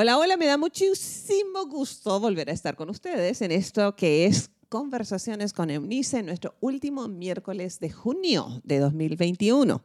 [0.00, 4.48] Hola, hola, me da muchísimo gusto volver a estar con ustedes en esto que es
[4.68, 9.82] Conversaciones con Eunice, nuestro último miércoles de junio de 2021.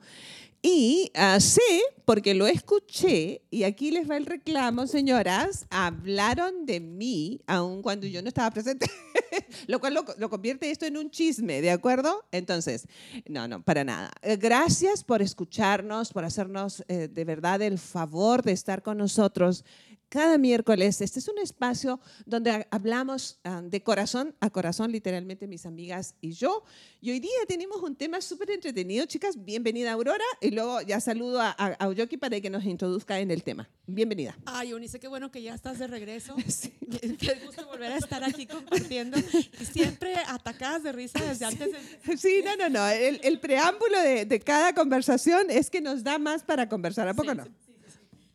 [0.61, 1.61] Y uh, sé,
[2.05, 8.05] porque lo escuché, y aquí les va el reclamo, señoras, hablaron de mí, aun cuando
[8.05, 8.85] yo no estaba presente,
[9.67, 12.23] lo cual lo, lo, convierte esto en un chisme, ¿de acuerdo?
[12.31, 12.87] Entonces,
[13.27, 14.11] no, no, para nada.
[14.39, 19.65] Gracias por escucharnos, por hacernos eh, de verdad el favor de estar con nosotros
[20.13, 21.01] cada miércoles.
[21.01, 26.33] Este es un espacio donde hablamos uh, de corazón a corazón, literalmente mis amigas y
[26.33, 26.63] yo.
[27.01, 29.43] Y hoy día tenemos un tema súper entretenido, chicas.
[29.43, 33.67] Bienvenida Aurora y luego ya saludo a, a, para que nos introduzca en el tema.
[33.87, 34.37] Bienvenida.
[34.45, 36.35] Ay, Eunice, qué bueno que ya estás de regreso.
[36.47, 36.71] Sí.
[37.17, 39.17] Qué gusto volver a estar aquí compartiendo.
[39.17, 41.71] Y siempre atacadas de risa desde antes.
[41.71, 42.17] De...
[42.17, 42.87] Sí, no, no, no.
[42.87, 47.07] El, el preámbulo de, de, cada conversación es que nos da más para conversar.
[47.07, 47.45] ¿A poco sí, no?
[47.45, 47.72] Sí.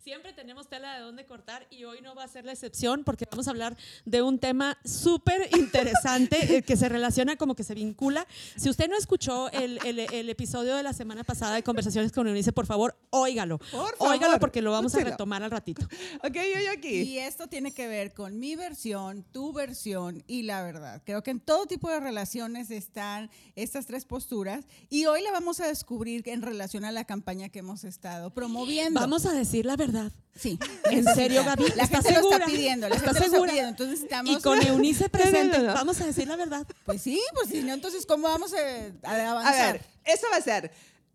[0.09, 3.27] Siempre tenemos tela de dónde cortar y hoy no va a ser la excepción porque
[3.31, 3.77] vamos a hablar
[4.07, 8.27] de un tema súper interesante eh, que se relaciona como que se vincula.
[8.57, 12.27] Si usted no escuchó el, el, el, episodio de la semana pasada de Conversaciones con
[12.27, 13.59] Eunice, por favor, óigalo.
[13.59, 15.87] Por favor, óigalo porque lo vamos a retomar al ratito.
[16.25, 17.03] Ok, yo aquí.
[17.03, 21.03] Y esto tiene que ver con mi versión, tu versión y la verdad.
[21.05, 25.61] Creo que en todo tipo de relaciones están estas tres posturas y hoy la vamos
[25.61, 28.99] a descubrir en relación a la campaña que hemos estado promoviendo.
[29.01, 29.98] Vamos a decir la verdad.
[30.35, 30.59] Sí.
[30.91, 31.65] ¿En serio, Gaby?
[31.75, 32.39] La ¿Estás gente segura?
[32.39, 32.89] lo está pidiendo.
[32.89, 33.53] La ¿Estás gente segura?
[33.53, 33.85] Lo está pidiendo.
[33.85, 34.31] Entonces estamos...
[34.39, 36.67] Y con Eunice presente, vamos a decir la verdad.
[36.85, 39.69] Pues sí, pues si no, entonces ¿cómo vamos a, a avanzar?
[39.69, 40.71] A ver, eso va a ser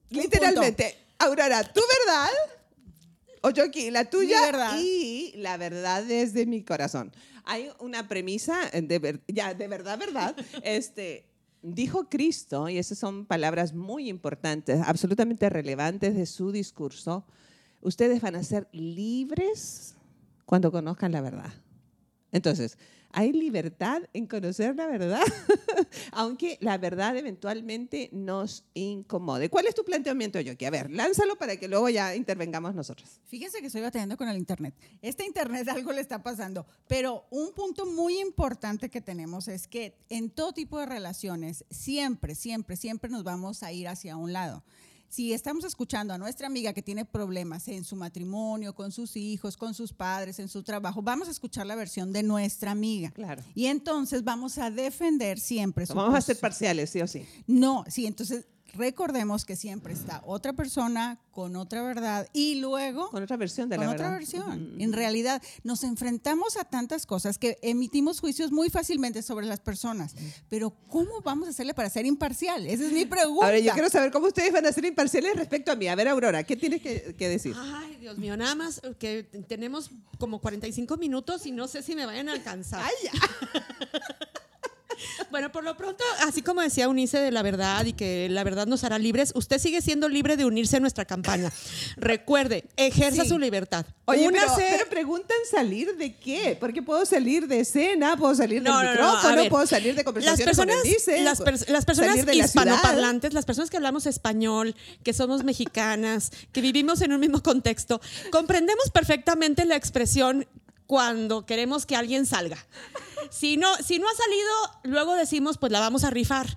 [0.10, 2.30] literalmente, Aurora, tu verdad,
[3.42, 4.78] Oyoki, la tuya Mi verdad.
[4.80, 7.14] y la verdad desde mi corazón.
[7.46, 11.30] Hay una premisa, de ver- ya, de verdad, verdad, este...
[11.66, 17.26] Dijo Cristo, y esas son palabras muy importantes, absolutamente relevantes de su discurso,
[17.84, 19.96] ustedes van a ser libres
[20.46, 21.54] cuando conozcan la verdad.
[22.32, 22.78] Entonces,
[23.16, 25.22] hay libertad en conocer la verdad,
[26.12, 29.50] aunque la verdad eventualmente nos incomode.
[29.50, 30.66] ¿Cuál es tu planteamiento, Yoki?
[30.66, 33.22] A ver, lánzalo para que luego ya intervengamos nosotros.
[33.26, 34.74] Fíjense que estoy batallando con el Internet.
[35.04, 39.96] Este Internet algo le está pasando, pero un punto muy importante que tenemos es que
[40.10, 44.64] en todo tipo de relaciones, siempre, siempre, siempre nos vamos a ir hacia un lado.
[45.14, 49.56] Si estamos escuchando a nuestra amiga que tiene problemas en su matrimonio, con sus hijos,
[49.56, 53.12] con sus padres, en su trabajo, vamos a escuchar la versión de nuestra amiga.
[53.12, 53.44] Claro.
[53.54, 57.28] Y entonces vamos a defender siempre su Vamos a ser parciales, sí o sí.
[57.46, 63.24] no, sí, entonces recordemos que siempre está otra persona con otra verdad y luego Con
[63.24, 64.20] otra versión de con la otra verdad.
[64.20, 64.76] versión.
[64.76, 64.82] Mm.
[64.82, 70.16] En realidad nos enfrentamos a tantas cosas que emitimos juicios muy fácilmente sobre las personas,
[70.50, 72.66] pero ¿cómo vamos a hacerle para ser imparcial?
[72.68, 73.46] Esa es mi pregunta.
[73.46, 75.88] Ahora, yo quiero saber cómo ustedes van a ser imparciales respecto a mí.
[75.88, 77.56] A ver, Aurora, ¿qué tienes que, que decir?
[77.58, 82.06] Ay, Dios mío, nada más que tenemos como 45 minutos y no sé si me
[82.06, 82.84] vayan a alcanzar.
[82.84, 83.12] Ay, ya.
[85.32, 88.68] Bueno, por lo pronto, así como decía Unice de la verdad y que la verdad
[88.68, 91.52] nos hará libres, usted sigue siendo libre de unirse a nuestra campaña.
[91.98, 93.30] Recuerde, ejerza Sí.
[93.30, 93.86] su libertad.
[94.06, 96.58] Oye, pero, pero preguntan salir de qué?
[96.60, 99.50] Porque puedo salir de escena, puedo salir No, del no, no, micrófono, ver.
[99.50, 103.34] puedo salir de las conversaciones personas, con Eunice, las, pers- las personas de la hispanoparlantes,
[103.34, 108.90] las personas que hablamos español, que somos mexicanas, que vivimos en un mismo contexto, comprendemos
[108.92, 110.46] perfectamente la expresión
[110.94, 112.64] cuando queremos que alguien salga.
[113.32, 114.52] Si no, si no ha salido,
[114.84, 116.56] luego decimos, pues la vamos a rifar.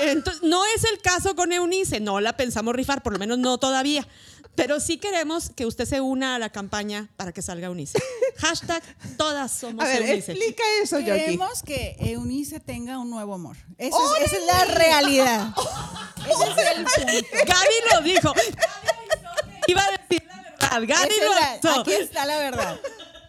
[0.00, 3.56] Entonces, no es el caso con Eunice, no la pensamos rifar, por lo menos no
[3.58, 4.04] todavía.
[4.56, 7.96] Pero sí queremos que usted se una a la campaña para que salga Eunice.
[8.38, 8.82] Hashtag
[9.16, 10.32] todas somos A ver, Eunice.
[10.32, 11.20] explica eso, Yoki.
[11.20, 13.56] Queremos que Eunice tenga un nuevo amor.
[13.76, 15.54] Esa es, esa es la realidad.
[16.28, 17.44] Ese es el punto.
[17.46, 18.34] Gaby lo dijo.
[19.68, 20.96] Iba a decir la verdad.
[20.96, 21.80] Gaby lo hizo.
[21.80, 22.80] aquí está la verdad.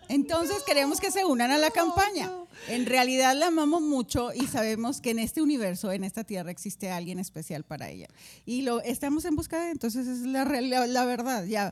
[0.09, 2.29] Entonces queremos que se unan a la campaña.
[2.67, 6.91] En realidad la amamos mucho y sabemos que en este universo, en esta tierra, existe
[6.91, 8.07] alguien especial para ella.
[8.45, 11.45] Y lo estamos en busca de, entonces es la, la, la verdad.
[11.45, 11.71] Ya.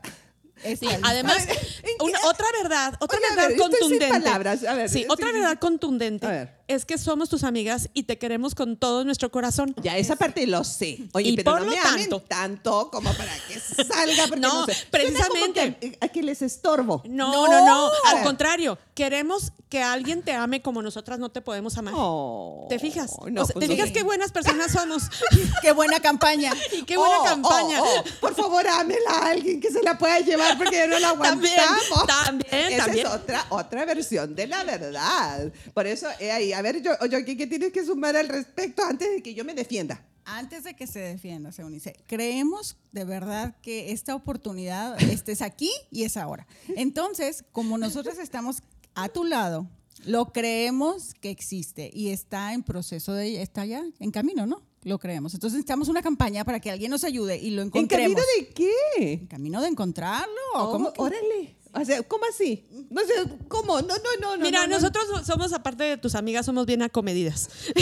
[0.64, 4.08] Sí, además, A ver, ¿en qué- una- otra verdad, otra Oye, verdad ver, contundente.
[4.08, 4.60] palabras.
[4.62, 6.57] Ver, sí, otra verdad contundente A ver.
[6.68, 9.74] Es que somos tus amigas y te queremos con todo nuestro corazón.
[9.82, 10.98] Ya, esa parte lo sé.
[11.12, 14.24] Oye, Y pero por no lo me amen tanto- tanto como para que salga.
[14.28, 14.76] Porque no, No, sé.
[14.90, 15.76] Precisamente.
[15.80, 17.02] que a que les estorbo.
[17.06, 17.46] No, No.
[17.48, 21.94] no, no, Al contrario, queremos que alguien te ame como nosotras no te podemos amar.
[21.96, 23.12] Oh, ¿Te fijas?
[23.30, 23.74] no, O sea, pues ¿Te no.
[23.74, 25.04] fijas qué buenas personas somos?
[25.62, 26.52] Qué buena campaña.
[26.72, 27.82] y qué buena Oh, campaña.
[27.82, 30.98] oh, oh, Por favor, ámela a alguien que se la pueda llevar porque ya no
[30.98, 32.06] la También, aguantamos.
[32.06, 33.06] también, Esa también.
[33.06, 35.50] es otra, otra versión de la verdad.
[35.74, 36.52] Por eso, he ahí.
[36.58, 39.44] A ver, yo, yo, ¿qué, qué tienes que sumar al respecto antes de que yo
[39.44, 40.04] me defienda?
[40.24, 45.40] Antes de que se defienda, se unice, creemos de verdad que esta oportunidad este es
[45.40, 46.48] aquí y es ahora.
[46.74, 48.58] Entonces, como nosotros estamos
[48.96, 49.68] a tu lado,
[50.04, 54.60] lo creemos que existe y está en proceso de, está ya en camino, ¿no?
[54.82, 55.34] Lo creemos.
[55.34, 58.16] Entonces necesitamos una campaña para que alguien nos ayude y lo ¿En encontremos.
[58.16, 59.12] camino de qué?
[59.12, 60.34] ¿En camino de encontrarlo?
[60.54, 61.56] Oh, ¿Cómo que- Órale.
[61.72, 62.64] O sea, ¿cómo así?
[62.90, 63.12] No sé,
[63.48, 63.80] ¿cómo?
[63.82, 64.42] No, no, no, no.
[64.42, 64.74] Mira, no, no.
[64.76, 67.48] nosotros somos, aparte de tus amigas, somos bien acomedidas.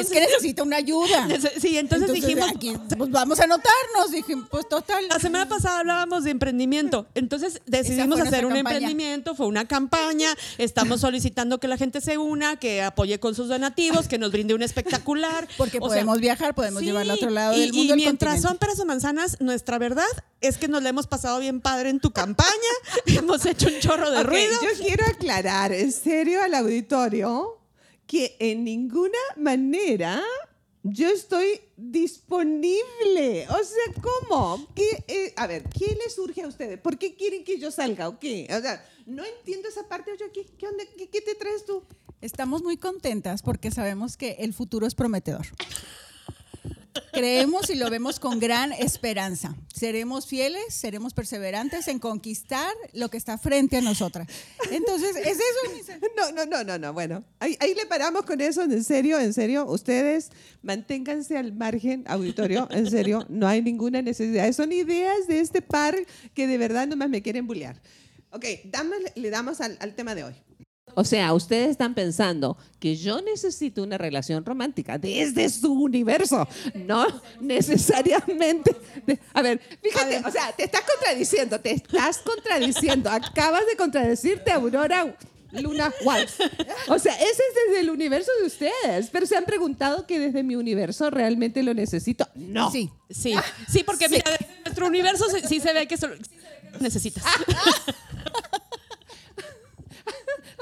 [0.00, 1.28] Es que necesita una ayuda.
[1.60, 4.10] Sí, entonces, dijimos, aquí, pues vamos a anotarnos.
[4.12, 5.06] Dije, pues total.
[5.08, 8.76] La semana pasada hablábamos de emprendimiento, entonces decidimos hacer un campaña.
[8.76, 13.48] emprendimiento, fue una campaña, estamos solicitando que la gente se una, que apoye con sus
[13.48, 15.48] donativos, que nos brinde un espectacular.
[15.56, 17.94] Porque O sea, podemos viajar, podemos sí, llevarlo a otro lado y, del mundo.
[17.94, 20.04] Y mientras son peras o manzanas, nuestra verdad
[20.40, 22.50] es que nos la hemos pasado bien padre en tu campaña,
[23.30, 24.52] hemos hecho un chorro de Ok, ruido.
[24.62, 27.58] Yo quiero aclarar en serio al auditorio
[28.06, 30.20] que en ninguna manera
[30.82, 33.46] yo estoy disponible.
[33.48, 34.66] O sea, ¿cómo?
[34.74, 36.80] ¿Qué, eh, a ver, ¿qué les surge a ustedes?
[36.80, 38.48] ¿Por qué quieren que yo salga o qué?
[38.50, 40.10] O sea, no entiendo esa parte.
[40.10, 40.84] Oye, ¿qué, qué, onda?
[40.96, 41.84] ¿Qué, qué te traes tú?
[42.20, 45.46] Estamos muy contentas porque sabemos que el futuro es prometedor.
[47.12, 49.54] Creemos y lo vemos con gran esperanza.
[49.74, 54.26] Seremos fieles, seremos perseverantes en conquistar lo que está frente a nosotras.
[54.70, 55.92] Entonces, es eso.
[56.16, 56.92] No, no, no, no, no.
[56.92, 58.62] Bueno, ahí, ahí le paramos con eso.
[58.62, 59.66] En serio, en serio.
[59.66, 60.30] Ustedes
[60.62, 62.68] manténganse al margen, auditorio.
[62.70, 64.50] En serio, no hay ninguna necesidad.
[64.52, 65.96] Son ideas de este par
[66.34, 67.80] que de verdad nomás me quieren bullear.
[68.30, 70.34] Ok, damos- le damos al, al tema de hoy.
[70.94, 77.06] O sea, ustedes están pensando que yo necesito una relación romántica desde su universo, no
[77.40, 78.74] necesariamente.
[79.06, 83.10] de- a ver, fíjate, o sea, te estás contradiciendo, te estás contradiciendo.
[83.10, 85.14] Acabas de contradecirte, Aurora
[85.52, 86.30] Luna Walsh.
[86.88, 90.42] O sea, ese es desde el universo de ustedes, pero se han preguntado que desde
[90.42, 92.28] mi universo realmente lo necesito.
[92.34, 92.70] No.
[92.70, 92.90] Sí.
[93.10, 93.34] Sí,
[93.68, 96.78] sí, porque mira, de nuestro universo sí se ve que solo- sí se ve que
[96.78, 97.24] necesitas.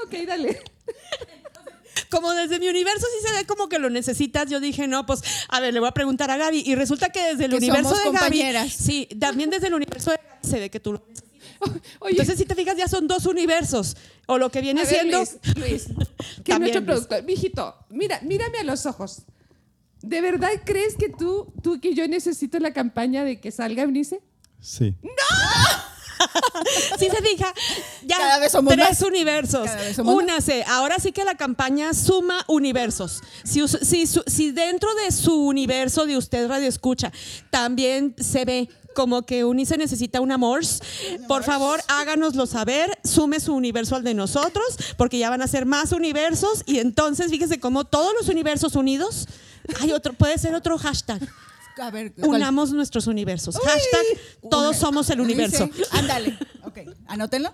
[0.09, 0.59] Ok, dale.
[2.09, 5.21] Como desde mi universo sí se ve como que lo necesitas, yo dije, no, pues,
[5.47, 6.63] a ver, le voy a preguntar a Gaby.
[6.65, 8.17] Y resulta que desde el Que universo somos de Gaby.
[8.19, 8.73] compañeras.
[8.73, 11.29] Sí, también desde el universo de Gaby se ve que tú lo necesitas.
[11.99, 13.95] Oye, Entonces, si te fijas, ya son dos universos.
[14.25, 15.17] O lo que viene A ver, siendo.
[15.19, 15.83] Luis, Luis,
[16.43, 16.85] que También, nuestro Luis.
[16.85, 19.23] productor, mijito, mira, mírame a los ojos.
[20.01, 24.21] ¿De verdad crees que tú, tú que yo necesito la campaña de que salga Eunice?
[24.61, 24.95] Sí.
[26.99, 27.53] Si se fija,
[28.03, 29.01] ya Cada vez somos tres más.
[29.01, 29.65] universos.
[29.65, 30.23] Cada vez somos más.
[30.23, 30.63] Únase.
[30.67, 33.21] Ahora sí que la campaña suma universos.
[33.43, 33.61] Si,
[34.07, 37.11] si dentro de su universo de usted radio escucha
[37.49, 40.61] también se ve como que Unice necesita un amor,
[41.27, 44.65] por favor háganoslo saber, sume su universo al de nosotros,
[44.97, 49.27] porque ya van a ser más universos y entonces fíjese cómo todos los universos unidos,
[49.79, 51.21] hay otro, puede ser otro hashtag.
[51.77, 52.13] A ver.
[52.17, 53.57] Unamos nuestros universos.
[53.57, 54.05] Hashtag
[54.49, 55.67] todos Una- somos el universo.
[55.67, 56.37] Dice, ándale.
[56.63, 57.53] Ok, anótenlo.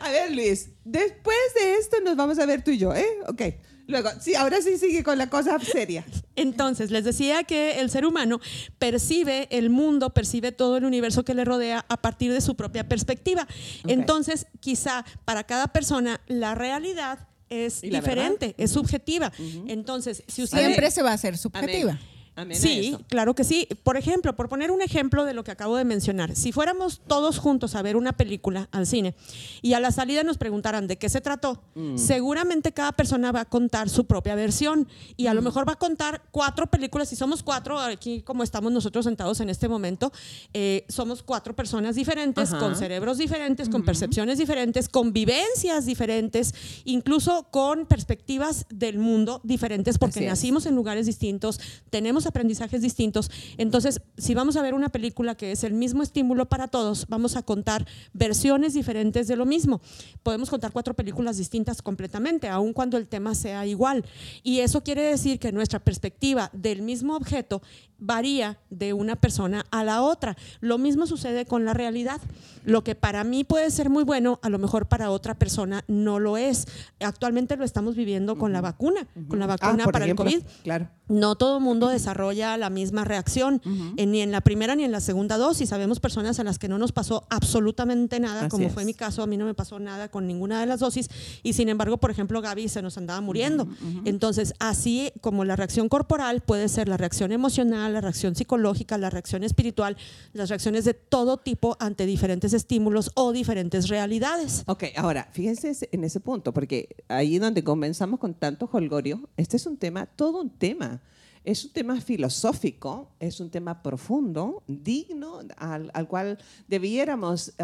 [0.00, 3.06] A ver, Luis, después de esto nos vamos a ver tú y yo, ¿eh?
[3.26, 3.42] Ok.
[3.86, 6.04] Luego, sí, ahora sí sigue con la cosa seria.
[6.36, 8.38] Entonces, les decía que el ser humano
[8.78, 12.86] percibe el mundo, percibe todo el universo que le rodea a partir de su propia
[12.86, 13.48] perspectiva.
[13.86, 19.32] Entonces, quizá para cada persona la realidad es ¿Y la diferente, es subjetiva.
[19.68, 20.58] Entonces, si usted...
[20.58, 21.92] Siempre se va a hacer subjetiva.
[21.92, 22.17] Amén.
[22.38, 23.66] Amén Sí, claro que sí.
[23.82, 27.38] Por ejemplo, por poner un ejemplo de lo que acabo de mencionar, si fuéramos todos
[27.38, 29.16] juntos a ver una película al cine
[29.60, 31.60] y a la salida nos preguntaran de qué se trató,
[31.96, 35.78] seguramente cada persona va a contar su propia versión y a lo mejor va a
[35.78, 37.08] contar cuatro películas.
[37.08, 40.12] Si somos cuatro, aquí como estamos nosotros sentados en este momento,
[40.54, 42.60] eh, somos cuatro personas diferentes, Ajá.
[42.60, 46.54] con cerebros diferentes, con percepciones diferentes, con vivencias diferentes,
[46.84, 51.58] incluso con perspectivas del mundo diferentes, porque nacimos en lugares distintos,
[51.90, 53.30] tenemos aprendizajes distintos.
[53.56, 57.34] Entonces, si vamos a ver una película que es el mismo estímulo para todos, vamos
[57.36, 59.80] a contar versiones diferentes de lo mismo.
[60.22, 64.04] Podemos contar cuatro películas distintas completamente, aun cuando el tema sea igual.
[64.42, 67.62] Y eso quiere decir que nuestra perspectiva del mismo objeto
[67.98, 70.36] varía de una persona a la otra.
[70.60, 72.20] Lo mismo sucede con la realidad.
[72.64, 76.18] Lo que para mí puede ser muy bueno, a lo mejor para otra persona no
[76.18, 76.66] lo es.
[77.00, 80.46] Actualmente lo estamos viviendo con la vacuna, con la vacuna Ah, para ejemplo, el COVID.
[80.62, 80.88] Claro.
[81.08, 83.60] No todo el mundo desarrolla la misma reacción,
[83.96, 85.68] en- ni en la primera ni en la segunda dosis.
[85.68, 88.72] Sabemos personas a las que no nos pasó absolutamente nada, Así como es.
[88.74, 91.08] fue mi caso, a mí no me pasó nada con ninguna de las dosis,
[91.42, 93.68] y sin embargo, por ejemplo, Gaby se nos andaba muriendo.
[94.04, 99.10] Entonces, así como la reacción corporal puede ser la reacción emocional, la reacción psicológica, la
[99.10, 99.96] reacción espiritual,
[100.32, 104.64] las reacciones de todo tipo ante diferentes estímulos o diferentes realidades.
[104.66, 109.66] Ok, ahora, fíjense en ese punto, porque ahí donde comenzamos con tanto holgorio, este es
[109.66, 111.00] un tema, todo un tema.
[111.48, 116.36] Es un tema filosófico, es un tema profundo, digno, al, al cual
[116.66, 117.54] debiéramos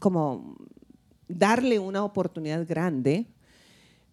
[0.00, 0.56] como
[1.28, 3.28] darle una oportunidad grande,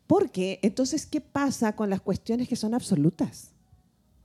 [0.06, 3.50] porque entonces, ¿qué pasa con las cuestiones que son absolutas?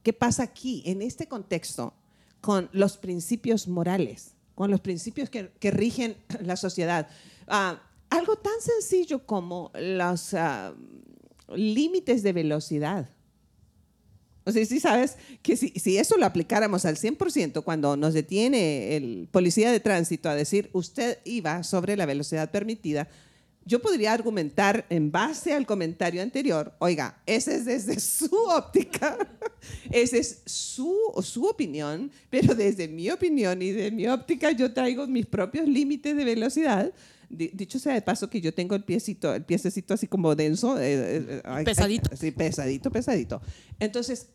[0.02, 1.94] ¿Qué pasa aquí, en este contexto,
[2.42, 7.08] con los principios morales, con los principios que, que rigen la sociedad?
[7.46, 7.80] Ah,
[8.10, 10.74] algo tan sencillo como los ah,
[11.48, 13.08] límites de velocidad.
[14.50, 18.96] O sea, si sabes que si, si, eso lo aplicáramos al 100% cuando nos detiene
[18.96, 23.08] el policía de tránsito a decir usted iba sobre la velocidad permitida,
[23.64, 29.16] yo podría argumentar en base al comentario anterior, oiga, ese es desde su óptica,
[29.90, 35.06] esa es su, su opinión, pero desde mi opinión y de mi óptica yo traigo
[35.06, 36.92] mis propios límites de velocidad
[37.30, 40.78] dicho sea de paso que yo tengo el piecito, el piececito así como denso.
[40.78, 42.16] Eh, eh, pesadito.
[42.16, 43.40] sí, pesadito, pesadito.
[43.78, 44.28] Entonces,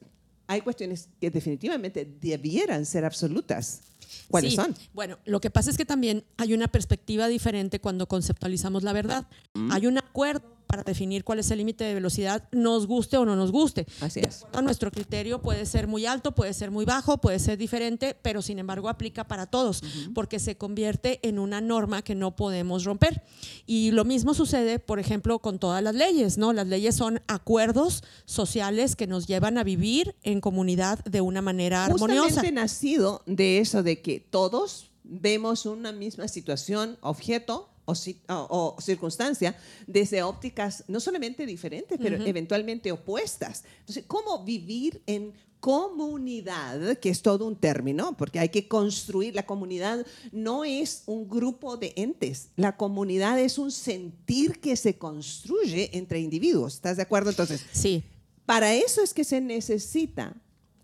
[0.47, 3.81] hay cuestiones que definitivamente debieran ser absolutas.
[4.29, 4.75] ¿Cuáles son?
[4.93, 9.27] Bueno, lo que pasa es que también hay una perspectiva diferente cuando conceptualizamos la verdad.
[9.53, 9.71] Mm.
[9.71, 13.35] Hay un acuerdo para definir cuál es el límite de velocidad, nos guste o no
[13.35, 13.85] nos guste.
[14.01, 14.45] Así es.
[14.53, 18.41] A nuestro criterio puede ser muy alto, puede ser muy bajo, puede ser diferente, pero
[18.41, 19.81] sin embargo aplica para todos,
[20.13, 23.23] porque se convierte en una norma que no podemos romper.
[23.65, 26.53] Y lo mismo sucede, por ejemplo, con todas las leyes, ¿no?
[26.53, 31.85] Las leyes son acuerdos sociales que nos llevan a vivir en comunidad de una manera
[31.85, 32.23] armoniosa.
[32.25, 39.55] Justamente nacido de eso de que todos vemos una misma situación, objeto, o, circunstancia
[39.87, 43.63] desde ópticas no solamente diferentes, pero eventualmente opuestas.
[43.79, 45.33] Entonces, ¿cómo vivir en
[45.65, 51.27] comunidad, que es todo un término, porque hay que construir, la comunidad no es un
[51.27, 57.01] grupo de entes, la comunidad es un sentir que se construye entre individuos, ¿estás de
[57.01, 57.31] acuerdo?
[57.31, 58.03] Entonces, sí.
[58.45, 60.35] Para eso es que se necesita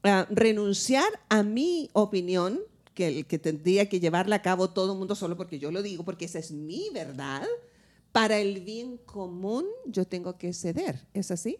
[0.02, 2.60] ah, renunciar a mi opinión
[3.02, 6.04] que, que tendría que llevarla a cabo todo el mundo solo porque yo lo digo,
[6.04, 7.48] porque esa es mi verdad.
[8.12, 11.58] Para el bien común yo tengo que ceder, ¿es así?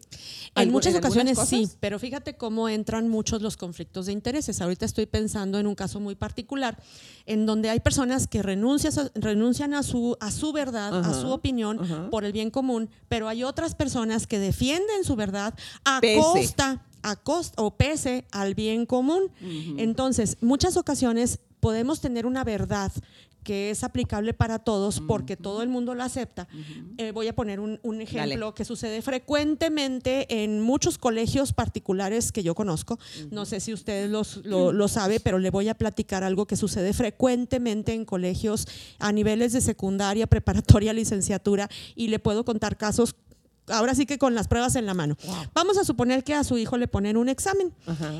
[0.54, 4.60] En muchas ocasiones sí, pero fíjate cómo entran muchos los conflictos de intereses.
[4.60, 6.78] Ahorita estoy pensando en un caso muy particular,
[7.24, 12.10] en donde hay personas que renuncian, renuncian a, su, a su verdad, a su opinión
[12.10, 15.54] por el bien común, pero hay otras personas que defienden su verdad
[15.84, 19.30] a costa a costa o pese al bien común.
[19.76, 22.92] Entonces, muchas ocasiones podemos tener una verdad
[23.42, 26.48] que es aplicable para todos porque todo el mundo lo acepta.
[26.98, 32.54] Eh, voy a poner un, ejemplo que sucede frecuentemente en muchos colegios particulares que yo
[32.54, 32.98] conozco.
[33.30, 36.92] No sé si ustedes lo, lo sabe, pero le voy a platicar algo que sucede
[36.92, 38.66] frecuentemente en colegios
[38.98, 43.14] a niveles de secundaria, preparatoria, licenciatura y le puedo contar casos
[43.68, 45.16] ahora sí que con las pruebas en la mano.
[45.54, 47.72] Vamos a suponer que a su hijo le ponen un examen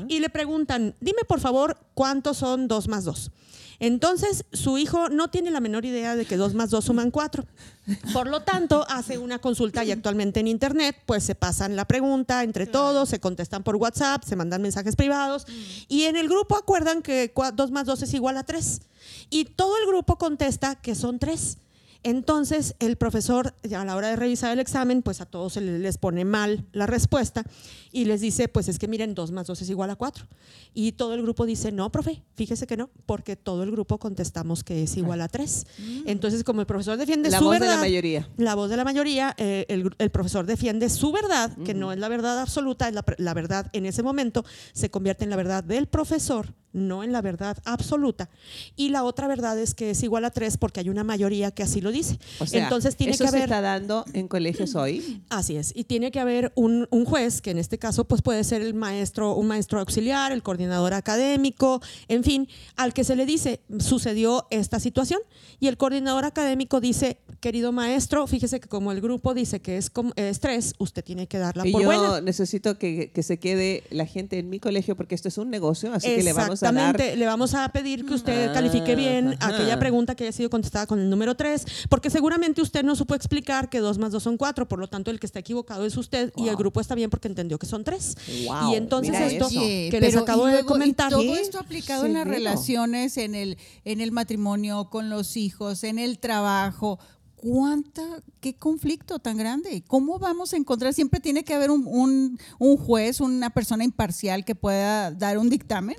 [0.07, 3.31] y le preguntan, dime por favor cuántos son dos más dos.
[3.79, 7.45] Entonces, su hijo no tiene la menor idea de que dos más dos suman cuatro.
[8.13, 12.43] Por lo tanto, hace una consulta y actualmente en Internet, pues se pasan la pregunta
[12.43, 15.45] entre todos, se contestan por WhatsApp, se mandan mensajes privados
[15.89, 18.83] y en el grupo acuerdan que dos más dos es igual a tres.
[19.29, 21.57] Y todo el grupo contesta que son tres.
[22.03, 25.97] Entonces, el profesor, a la hora de revisar el examen, pues a todos se les
[25.97, 27.43] pone mal la respuesta
[27.91, 30.25] y les dice, pues es que miren, 2 más 2 es igual a 4.
[30.73, 34.63] Y todo el grupo dice, no, profe, fíjese que no, porque todo el grupo contestamos
[34.63, 35.65] que es igual a 3.
[35.77, 36.01] Mm.
[36.07, 38.29] Entonces, como el profesor defiende la su voz verdad, de la mayoría.
[38.37, 42.09] La voz de la mayoría, eh, el, profesor defiende su verdad, que no es la
[42.09, 44.43] verdad absoluta, es la verdad en ese momento,
[44.73, 48.29] se convierte en la verdad del profesor no en la verdad absoluta.
[48.75, 51.63] Y la otra verdad es que es igual a tres porque hay una mayoría que
[51.63, 52.19] así lo dice.
[52.51, 53.41] Entonces tiene que haber.
[53.41, 55.21] Se está dando en colegios hoy.
[55.29, 55.71] Así es.
[55.75, 59.35] Y tiene que haber un, juez, que en este caso pues puede ser el maestro,
[59.35, 64.79] un maestro auxiliar, el coordinador académico, en fin, al que se le dice, sucedió esta
[64.79, 65.19] situación.
[65.59, 69.91] Y el coordinador académico dice, querido maestro, fíjese que como el grupo dice que es,
[70.15, 74.39] estrés, usted tiene que darla por y yo necesito que, que, se quede la gente
[74.39, 77.53] en mi colegio porque esto es un negocio, así que le vamos Exactamente, le vamos
[77.53, 81.09] a pedir que usted ah, califique bien aquella pregunta que haya sido contestada con el
[81.09, 84.79] número 3, porque seguramente usted no supo explicar que 2 más 2 son 4, por
[84.79, 87.57] lo tanto el que está equivocado es usted y el grupo está bien porque entendió
[87.59, 88.15] que son 3.
[88.27, 91.11] y entonces esto que les acabo de comentar.
[91.11, 95.83] Y todo esto aplicado en las relaciones, en el, en el matrimonio, con los hijos,
[95.83, 96.99] en el trabajo
[97.43, 98.01] ¿cuánta,
[98.39, 99.83] qué conflicto tan grande?
[99.85, 100.93] ¿Cómo vamos a encontrar?
[100.93, 105.97] Siempre tiene que haber un, un, juez, una persona imparcial que pueda dar un dictamen.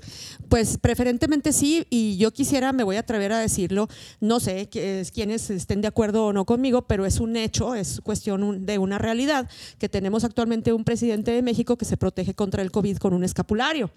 [0.48, 3.88] Pues preferentemente sí, y yo quisiera, me voy a atrever a decirlo,
[4.20, 8.64] no sé quiénes estén de acuerdo o no conmigo, pero es un hecho, es cuestión
[8.64, 12.70] de una realidad, que tenemos actualmente un presidente de México que se protege contra el
[12.70, 13.90] COVID con un escapulario.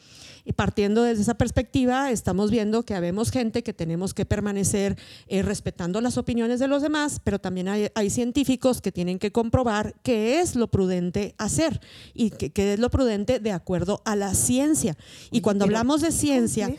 [0.44, 5.42] Y partiendo desde esa perspectiva, estamos viendo que habemos gente que tenemos que permanecer eh,
[5.42, 10.40] respetando las opiniones de los demás, pero también hay, científicos que tienen que comprobar qué
[10.40, 11.82] es lo prudente hacer
[12.14, 14.98] y qué, es lo prudente de acuerdo a la ciencia.
[15.32, 16.74] Y cuando hablamos de ciencia,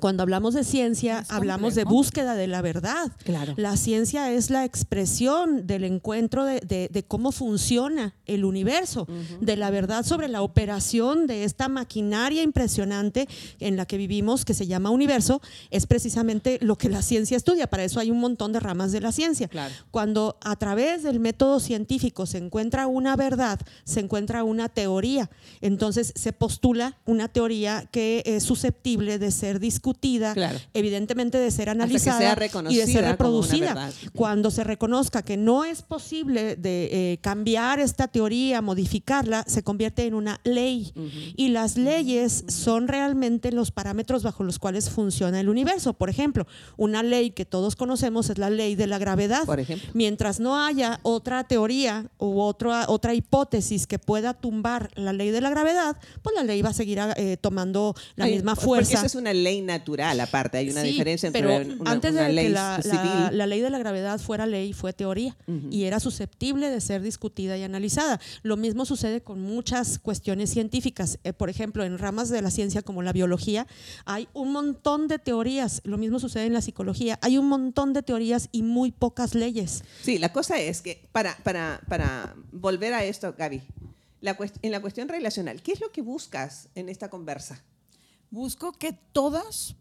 [0.00, 3.12] cuando hablamos de ciencia, hablamos de búsqueda de la verdad.
[3.24, 3.54] Claro.
[3.56, 9.06] La ciencia es la expresión del encuentro de, cómo funciona el universo,
[9.40, 13.28] de la verdad sobre la operación de esta maquinaria impresionante
[13.60, 17.66] en la que vivimos, que se llama universo, es precisamente lo que la ciencia estudia.
[17.66, 19.48] Para eso hay un montón de ramas de la ciencia.
[19.48, 25.30] Claro cuando a través del método científico se encuentra una verdad, se encuentra una teoría.
[25.60, 30.34] Entonces se postula una teoría que es susceptible de ser discutida,
[30.72, 32.36] evidentemente de ser analizada
[32.68, 33.90] y de ser reproducida.
[34.14, 40.06] Cuando se reconozca que no es posible de eh, cambiar esta teoría, modificarla, se convierte
[40.06, 40.92] en una ley.
[41.36, 45.94] Y las leyes son realmente los parámetros bajo los cuales funciona el universo.
[45.94, 49.44] Por ejemplo, una ley que todos conocemos es la ley de la gravedad.
[49.44, 49.73] Por ejemplo.
[49.92, 55.40] Mientras no haya otra teoría u otra, otra hipótesis que pueda tumbar la ley de
[55.40, 58.90] la gravedad, pues la ley va a seguir eh, tomando la misma fuerza.
[58.90, 62.32] Porque esa es una ley natural, aparte, hay una diferencia entre pero una, antes de
[62.32, 62.80] ley que la,
[63.32, 65.36] La, ley de la gravedad fuera ley, fue teoría
[65.70, 68.20] y era susceptible de ser discutida y analizada.
[68.42, 71.18] Lo mismo sucede con muchas cuestiones científicas.
[71.24, 73.66] Eh, por ejemplo, en ramas de la ciencia como la biología,
[74.04, 75.80] hay un montón de teorías.
[75.84, 77.18] Lo mismo sucede en la psicología.
[77.22, 79.63] Hay un montón de teorías y muy pocas leyes.
[80.02, 83.62] Sí, la cosa es que, para, para, para volver a esto, Gaby,
[84.20, 87.62] la en la cuestión relacional, ¿qué es lo que buscas en esta conversa?
[88.30, 89.76] Busco que todas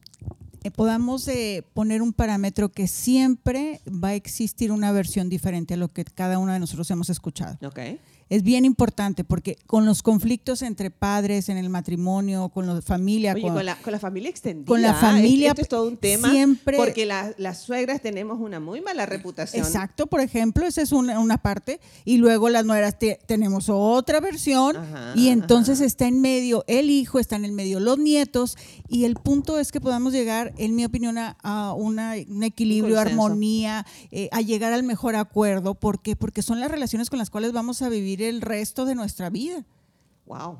[0.64, 5.78] eh, podamos eh, poner un parámetro que siempre va a existir una versión diferente a
[5.78, 7.58] lo que cada uno de nosotros hemos escuchado.
[7.68, 8.00] Okay
[8.30, 13.34] es bien importante porque con los conflictos entre padres en el matrimonio, con la familia,
[13.34, 17.62] con, la, familia extendida, con la familia, esto es todo un tema, siempre, porque las
[17.62, 19.66] suegras tenemos una muy mala reputación.
[19.66, 24.78] Exacto, por ejemplo, esa es una, una parte, y luego las nueras tenemos otra versión,
[25.16, 29.16] y entonces está en medio el hijo, está en el medio los nietos, y el
[29.16, 34.42] punto es que podamos llegar, en mi opinión, a, una, un equilibrio, armonía, eh, a
[34.42, 36.16] llegar al mejor acuerdo, ¿por qué?
[36.16, 39.66] Porque son las relaciones con las cuales vamos a vivir el resto de nuestra vida.
[40.26, 40.60] Wow.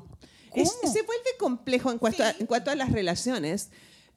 [0.54, 3.70] se vuelve complejo en cuanto, a, en cuanto a las relaciones,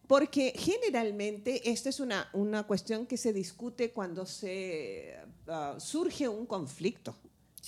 [0.08, 5.16] porque generalmente esta es una, una cuestión que se discute cuando se
[5.48, 7.16] ah, surge un conflicto.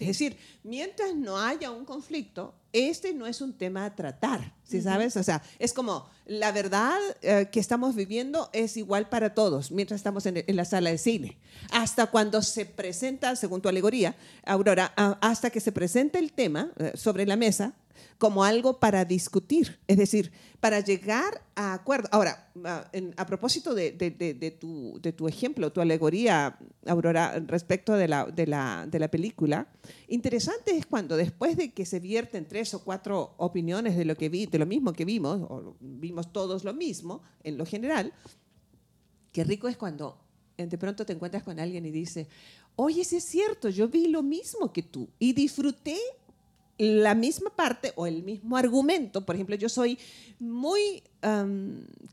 [0.01, 4.81] Es decir, mientras no haya un conflicto, este no es un tema a tratar, ¿sí
[4.81, 5.17] sabes?
[5.17, 9.99] O sea, es como la verdad eh, que estamos viviendo es igual para todos mientras
[9.99, 11.37] estamos en, la sala de cine.
[11.71, 16.91] Hasta cuando se presenta, según tu alegoría, Aurora, hasta que se presenta el tema eh,
[16.95, 17.73] sobre la mesa,
[18.17, 22.09] como algo para discutir, es decir, para llegar a acuerdo.
[22.11, 22.51] Ahora,
[23.17, 23.91] a, propósito de,
[24.59, 29.67] tu, de, tu, ejemplo, tu alegoría, Aurora, respecto de la, de, la, de la película,
[30.07, 34.29] interesante es cuando después de que se vierten tres o cuatro opiniones de lo, que
[34.29, 38.13] vi, de lo mismo que vimos, o vimos todos lo mismo en lo general,
[39.31, 40.17] qué rico es cuando
[40.67, 42.27] de pronto te encuentras con alguien y dice,
[42.75, 45.97] oye, sí es cierto, yo vi lo mismo que tú y disfruté
[46.79, 49.25] la misma parte o el mismo argumento.
[49.25, 49.99] Por ejemplo, yo soy
[50.39, 51.03] muy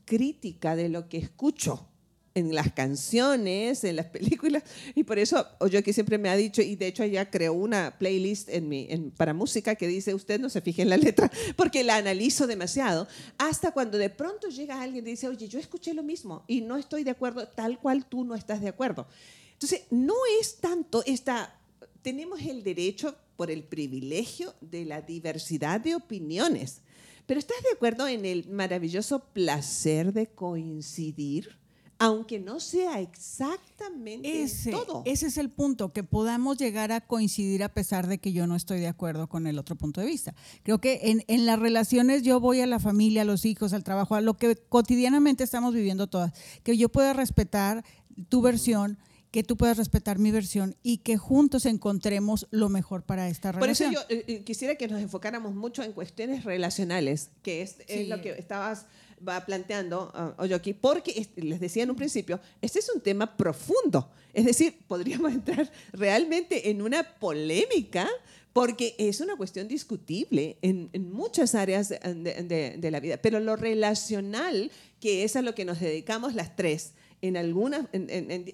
[0.05, 1.87] crítica de lo que escucho
[2.35, 4.61] en las canciones, en las películas,
[4.93, 7.97] y por eso yo que siempre me ha dicho, y de hecho ella creó una
[7.97, 11.83] playlist en mi, para música que dice, usted no se fije en la letra, porque
[11.83, 13.07] la analizo demasiado,
[13.39, 16.77] hasta cuando de pronto llega alguien y dice, oye, yo escuché lo mismo y no
[16.77, 19.07] estoy de acuerdo, tal cual tú no estás de acuerdo.
[19.53, 21.59] Entonces, no es tanto esta,
[22.03, 26.81] tenemos el derecho por el privilegio de la diversidad de opiniones.
[27.27, 31.57] Pero ¿estás de acuerdo en el maravilloso placer de coincidir?
[31.99, 35.01] Aunque no sea exactamente ese, todo.
[35.05, 38.55] Ese es el punto, que podamos llegar a coincidir a pesar de que yo no
[38.55, 40.35] estoy de acuerdo con el otro punto de vista.
[40.63, 43.83] Creo que en, en las relaciones yo voy a la familia, a los hijos, al
[43.83, 47.83] trabajo, a lo que cotidianamente estamos viviendo todas, que yo pueda respetar
[48.29, 48.99] tu versión,
[49.31, 53.91] que tú puedas respetar mi versión y que juntos encontremos lo mejor para esta relación.
[53.91, 57.77] Por eso yo eh, eh, quisiera que nos enfocáramos mucho en cuestiones relacionales, que es,
[58.07, 58.85] lo que estabas
[59.27, 64.09] va planteando uh, Oyoki, porque les decía en un principio, este es un tema profundo.
[64.33, 68.07] Es decir, podríamos entrar realmente en una polémica
[68.53, 75.23] porque es una cuestión discutible en, muchas áreas de, la vida, pero lo relacional, que
[75.23, 77.87] es a lo que nos dedicamos las tres, en algunas,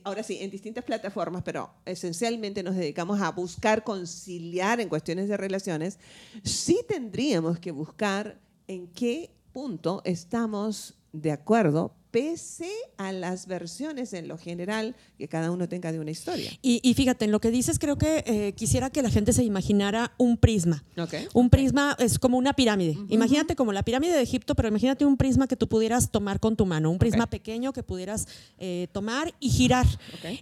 [0.04, 5.38] ahora sí, en distintas plataformas, pero esencialmente nos dedicamos a buscar conciliar en cuestiones de
[5.38, 6.00] relaciones,
[6.44, 14.28] sí tendríamos que buscar en qué punto estamos de acuerdo pese a las versiones en
[14.28, 16.52] lo general que cada uno tenga de una historia.
[16.62, 20.14] Y, fíjate, en lo que dices, creo que eh, quisiera que la gente se imaginara
[20.20, 20.84] un prisma.
[21.34, 22.96] Un prisma es como una pirámide.
[23.10, 26.56] Imagínate como la pirámide de Egipto, pero imagínate un prisma que tú pudieras tomar con
[26.56, 28.28] tu mano, un prisma pequeño que pudieras
[28.60, 29.88] eh, tomar y girar.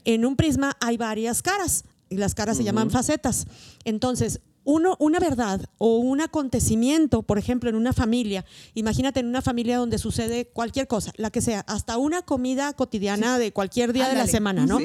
[0.04, 3.48] En un prisma hay varias caras y las caras se llaman facetas.
[3.86, 9.42] Entonces, uno, una verdad o un acontecimiento, por ejemplo, en una familia, imagínate en una
[9.42, 14.10] familia donde sucede cualquier cosa, la que sea, hasta una comida cotidiana de cualquier día
[14.10, 14.80] de la semana, ¿no?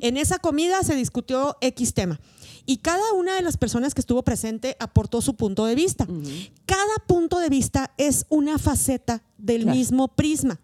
[0.00, 2.20] En esa comida se discutió X tema.
[2.68, 6.06] Y cada una de las personas que estuvo presente aportó su punto de vista.
[6.66, 10.58] Cada punto de vista es una faceta del mismo prisma.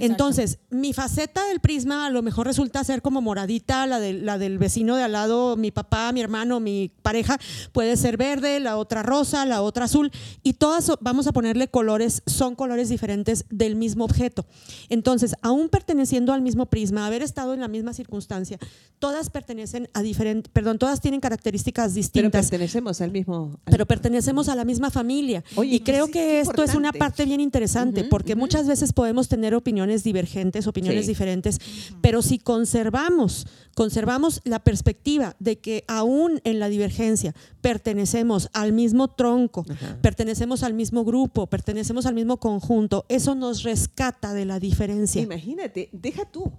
[0.00, 4.38] Entonces, mi faceta del prisma a lo mejor resulta ser como moradita, la, de, la
[4.38, 7.38] del vecino de al lado, mi papá, mi hermano, mi pareja,
[7.72, 10.10] puede ser verde, la otra rosa, la otra azul,
[10.42, 14.46] y todas vamos a ponerle colores, son colores diferentes del mismo objeto.
[14.88, 18.58] Entonces, aún perteneciendo al mismo prisma, haber estado en la misma circunstancia,
[18.98, 22.30] todas pertenecen a diferentes, perdón, todas tienen características distintas.
[22.30, 23.58] Pero pertenecemos al mismo.
[23.64, 25.42] pero pertenecemos a la misma familia.
[25.62, 29.71] y creo que esto es una parte bien interesante, porque muchas veces podemos tener opiniones
[30.04, 31.58] divergentes, opiniones diferentes,
[32.00, 39.08] pero si conservamos, conservamos la perspectiva de que aún en la divergencia pertenecemos al mismo
[39.08, 39.64] tronco,
[40.00, 45.22] pertenecemos al mismo grupo, pertenecemos al mismo conjunto, eso nos rescata de la diferencia.
[45.22, 46.52] Imagínate, deja tú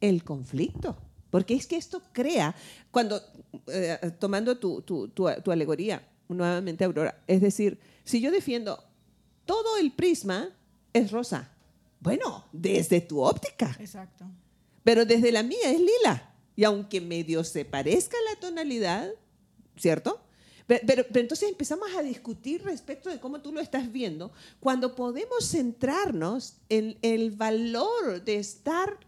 [0.00, 0.96] el conflicto.
[1.34, 2.54] Porque es que esto crea,
[2.92, 3.20] cuando,
[3.66, 8.78] eh, tomando tu, tu, tu, alegoría, nuevamente Aurora, es decir, si yo defiendo
[9.44, 10.50] todo el prisma
[10.92, 11.50] es rosa,
[12.04, 13.74] bueno, desde tu óptica.
[13.80, 14.26] Exacto.
[14.84, 16.34] Pero desde la mía es lila.
[16.54, 19.10] Y aunque medio se parezca la tonalidad,
[19.78, 20.20] ¿cierto?
[20.66, 26.58] Pero, entonces empezamos a discutir respecto de cómo tú lo estás viendo, cuando podemos centrarnos
[26.68, 28.98] en el valor de estar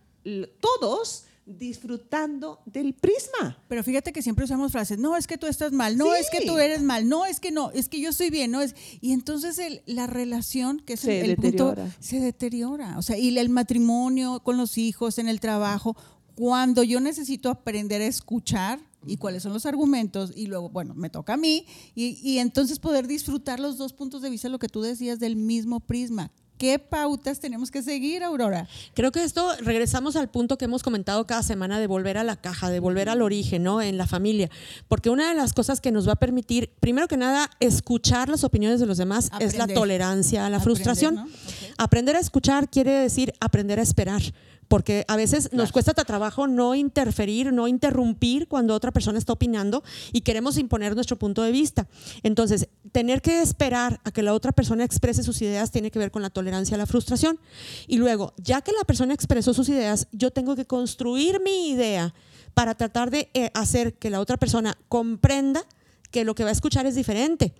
[0.60, 3.56] todos disfrutando del prisma.
[3.68, 6.44] Pero fíjate que siempre usamos frases, no es que tú estás mal, no es que
[6.44, 9.12] tú eres mal, no es que no, es que yo estoy bien, no es y
[9.12, 11.84] entonces la relación que es se el, deteriora.
[11.84, 15.96] punto se deteriora, o sea, y el matrimonio con los hijos en el trabajo,
[16.34, 21.10] cuando yo necesito aprender a escuchar y cuáles son los argumentos y luego, bueno, me
[21.10, 24.68] toca a mí y, y entonces poder disfrutar los dos puntos de vista, lo que
[24.68, 26.32] tú decías del mismo prisma.
[26.58, 28.66] ¿Qué pautas tenemos que seguir, Aurora?
[28.94, 32.36] Creo que esto regresamos al punto que hemos comentado cada semana de volver a la
[32.36, 33.82] caja, de volver al origen, ¿no?
[33.82, 34.50] En la familia.
[34.88, 38.42] Porque una de las cosas que nos va a permitir, primero que nada, escuchar las
[38.42, 41.28] opiniones de los demás es la tolerancia a la frustración.
[41.76, 44.22] Aprender a escuchar quiere decir aprender a esperar
[44.68, 49.82] porque a veces nos cuesta trabajo no interferir, no interrumpir cuando otra persona está opinando
[50.12, 51.86] y queremos imponer nuestro punto de vista.
[52.22, 56.10] Entonces, tener que esperar a que la otra persona exprese sus ideas tiene que ver
[56.10, 57.38] con la tolerancia a la frustración.
[57.86, 62.14] Y luego, ya que la persona expresó sus ideas, yo tengo que construir mi idea
[62.54, 65.64] para tratar de eh, hacer que la otra persona comprenda
[66.10, 67.52] que lo que va a escuchar es diferente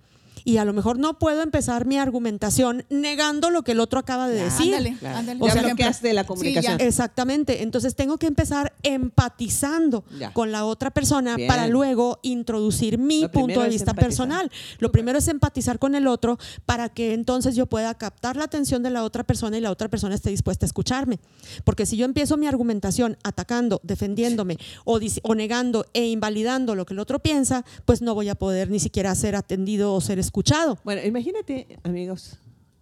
[0.47, 4.29] y a lo mejor no puedo empezar mi argumentación negando lo que el otro acaba
[4.29, 4.73] de decir.
[4.73, 5.43] Ándale, ándale.
[5.43, 6.79] O sea, que de la comunicación.
[6.79, 7.63] exactamente.
[7.63, 13.67] Entonces tengo que empezar empatizando con la otra persona para luego introducir mi punto de
[13.67, 14.49] vista personal.
[14.79, 18.83] Lo primero es empatizar con el otro para que entonces yo pueda captar la atención
[18.83, 21.19] de la otra persona y la otra persona esté dispuesta a escucharme.
[21.65, 26.93] Porque si yo empiezo mi argumentación atacando, defendiéndome o, o negando e invalidando lo que
[26.93, 30.36] el otro piensa, pues no voy a poder ni siquiera ser atendido o ser escuchado.
[30.83, 32.37] Bueno, imagínate, amigos,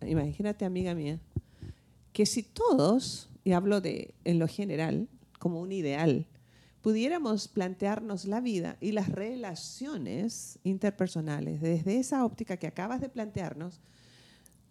[0.06, 1.22] imagínate, amiga mía,
[2.12, 5.08] que si todos, y hablo de en lo general,
[5.40, 6.26] como un ideal,
[6.82, 13.80] pudiéramos plantearnos la vida y las relaciones interpersonales desde esa óptica que acabas de plantearnos,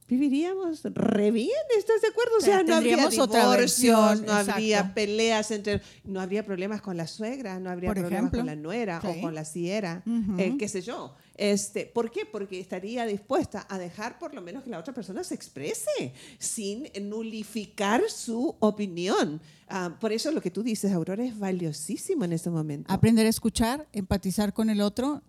[0.09, 2.37] viviríamos re bien, ¿estás de acuerdo?
[2.38, 7.59] O sea, no habría divorcios, no habría peleas entre, no habría problemas con la suegra,
[7.59, 10.03] no habría problemas con la nuera o con la siera,
[10.38, 11.14] eh, qué sé yo.
[11.37, 12.27] Este, ¿Por qué?
[12.27, 16.88] Porque estaría dispuesta a dejar por lo menos que la otra persona se exprese sin
[17.03, 19.40] nulificar su opinión.
[19.69, 22.93] Ah, por eso lo que tú dices, Aurora, es valiosísimo en este momento.
[22.93, 25.23] Aprender a escuchar, empatizar con el otro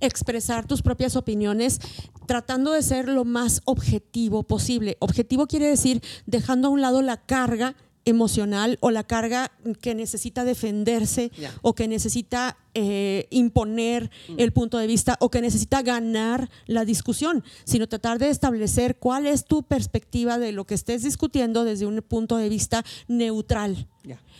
[0.00, 1.80] expresar tus propias opiniones
[2.26, 4.96] tratando de ser lo más objetivo posible.
[5.00, 10.44] Objetivo quiere decir dejando a un lado la carga emocional o la carga que necesita
[10.44, 11.30] defenderse
[11.62, 17.42] o que necesita eh, imponer el punto de vista o que necesita ganar la discusión,
[17.64, 22.00] sino tratar de establecer cuál es tu perspectiva de lo que estés discutiendo desde un
[22.02, 23.86] punto de vista neutral.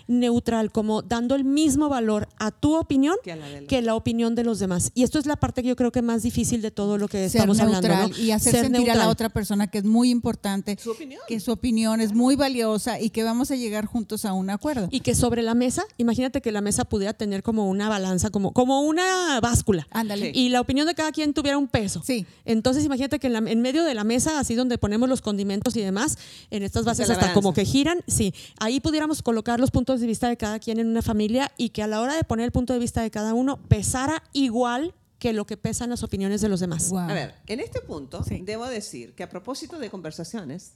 [0.08, 3.80] Neutral, como dando el mismo valor a tu opinión Que a la de los- que
[3.82, 4.90] la opinión de los demás.
[4.94, 7.28] Y esto es la parte que yo creo que más difícil de todo lo que
[7.28, 8.08] ser estamos neutral hablando.
[8.16, 8.18] ¿no?
[8.24, 11.20] y hacer Ser sentir a la otra persona que es muy importante, Su opinión.
[11.28, 14.88] que su opinión es muy valiosa y que vamos a llegar juntos a un acuerdo.
[14.90, 18.52] Y que sobre la mesa, imagínate que la mesa pudiera tener como una balanza, como,
[18.52, 19.88] como una báscula.
[19.90, 20.30] Ándale.
[20.34, 22.02] Y la opinión de cada quien tuviera un peso.
[22.04, 22.26] Sí.
[22.44, 25.74] Entonces imagínate que en, la- en medio de la mesa, así donde ponemos los condimentos
[25.76, 26.18] y demás,
[26.50, 27.32] en estas bases hasta balanza.
[27.34, 30.88] como que giran, sí, ahí pudiéramos colocar los puntos de vista de cada quien en
[30.88, 33.32] una familia y que a la hora de poner el punto de vista de cada
[33.32, 36.88] uno pesara igual que lo que pesan las opiniones de los demás.
[36.90, 36.98] Wow.
[36.98, 38.40] A ver, en este punto Sí.
[38.42, 40.72] debo decir que a propósito de conversaciones,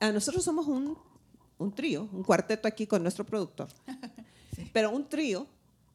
[0.00, 0.96] a nosotros somos un,
[1.58, 3.68] un trío, un cuarteto aquí con nuestro productor,
[4.72, 5.46] pero un trío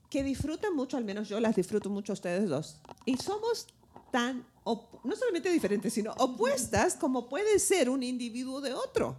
[0.10, 3.67] que disfruta mucho, al menos yo las disfruto mucho ustedes dos, y somos
[4.12, 9.17] tan, no solamente diferentes, sino opuestas como puede ser un individuo de otro.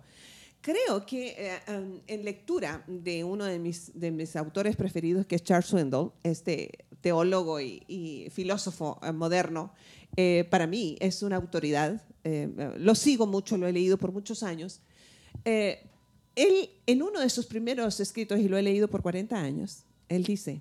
[0.60, 5.36] Creo que eh, um, en lectura de uno de mis, de mis autores preferidos, que
[5.36, 9.72] es Charles Swindoll, este teólogo y, filósofo eh, moderno,
[10.16, 12.02] eh, para mí es una autoridad.
[12.76, 14.82] lo sigo mucho, lo he leído por muchos años.
[15.44, 20.24] Él, en uno de sus primeros escritos, y lo he leído por 40 años, él
[20.24, 20.60] dice,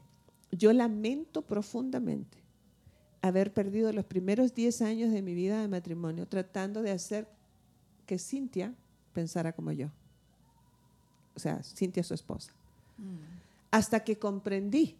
[0.51, 2.37] yo lamento profundamente
[3.21, 7.27] haber perdido los primeros 10 años de mi vida de matrimonio tratando de hacer
[8.05, 8.73] que Cintia
[9.13, 9.89] pensara como yo.
[11.35, 12.53] O sea, Cintia su esposa.
[13.71, 14.97] Hasta que comprendí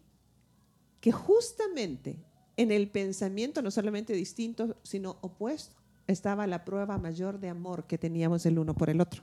[1.00, 2.16] que justamente
[2.56, 5.74] en el pensamiento no solamente distinto, sino opuesto,
[6.06, 9.22] estaba la prueba mayor de amor que teníamos el uno por el otro.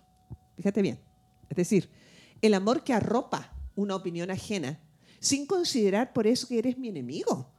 [0.56, 1.00] Fíjate bien.
[1.50, 1.90] Es decir,
[2.42, 4.80] el amor que arropa una opinión ajena
[5.20, 7.50] sin considerar por eso que eres mi enemigo.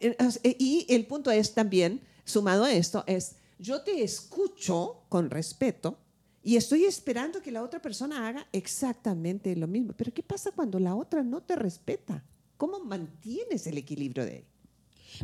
[0.00, 0.16] Eh,
[0.58, 5.98] Y el punto es también, sumado a esto, es yo te escucho con respeto
[6.42, 9.94] y estoy esperando que la otra persona haga exactamente lo mismo.
[9.96, 12.22] Pero ¿qué pasa cuando la otra no te respeta?
[12.56, 14.44] ¿Cómo mantienes el equilibrio de él?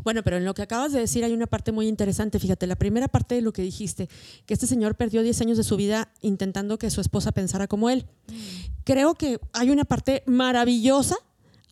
[0.03, 2.39] Bueno, pero en lo que acabas de decir hay una parte muy interesante.
[2.39, 4.09] Fíjate, la primera parte de lo que dijiste,
[4.47, 7.91] que este señor perdió 10 años de su vida intentando que su esposa pensara como
[7.91, 8.07] él.
[8.85, 11.17] Creo que hay una parte maravillosa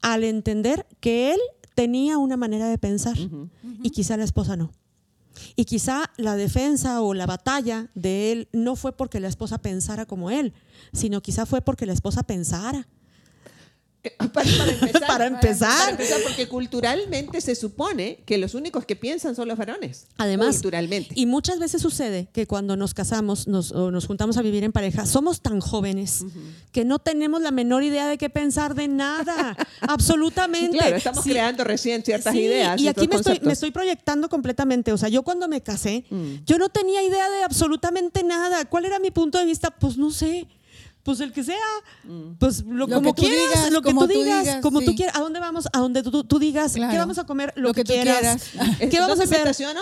[0.03, 1.41] al entender que él
[1.75, 3.17] tenía una manera de pensar
[3.83, 4.73] y quizá la esposa no.
[5.57, 10.05] Y quizá la defensa o la batalla de él no fue porque la esposa pensara
[10.07, 10.53] como él,
[10.93, 12.89] sino quizá fue porque la esposa pensara.
[14.19, 15.79] Para, para empezar, Para empezar.
[15.79, 20.07] para empezar, porque culturalmente se supone que los únicos que piensan son los varones.
[20.17, 21.11] Además, culturalmente.
[21.15, 24.73] y muchas veces sucede que cuando nos casamos nos, o nos juntamos a vivir en
[24.73, 26.25] pareja, somos tan jóvenes
[26.73, 30.79] que no tenemos la menor idea de qué pensar de nada, absolutamente.
[30.79, 31.31] claro, estamos Sí.
[31.31, 32.81] creando recién ciertas Sí, ideas.
[32.81, 33.47] Y aquí me estoy, conceptos.
[33.47, 34.93] me estoy proyectando completamente.
[34.93, 36.45] O sea, yo cuando me casé, Mm.
[36.47, 38.65] yo no tenía idea de absolutamente nada.
[38.65, 39.71] ¿Cuál era mi punto de vista?
[39.71, 40.47] Pues no sé.
[41.03, 41.57] Pues el que sea,
[42.05, 42.35] Mm.
[42.39, 44.61] pues lo, Lo como que tú quieras, digas, lo que como tú tú digas, digas,
[44.63, 44.97] como tú sí.
[44.97, 45.17] quieras.
[45.17, 45.67] ¿A dónde vamos?
[45.73, 46.73] A donde tú, tú digas.
[46.75, 46.93] Claro.
[46.93, 47.53] ¿Qué vamos a comer?
[47.57, 48.19] Lo, Lo que, que tú quieras.
[48.51, 48.79] quieras.
[48.79, 49.39] ¿Qué vamos a ¿Dónde me hacer?
[49.39, 49.81] estaciono?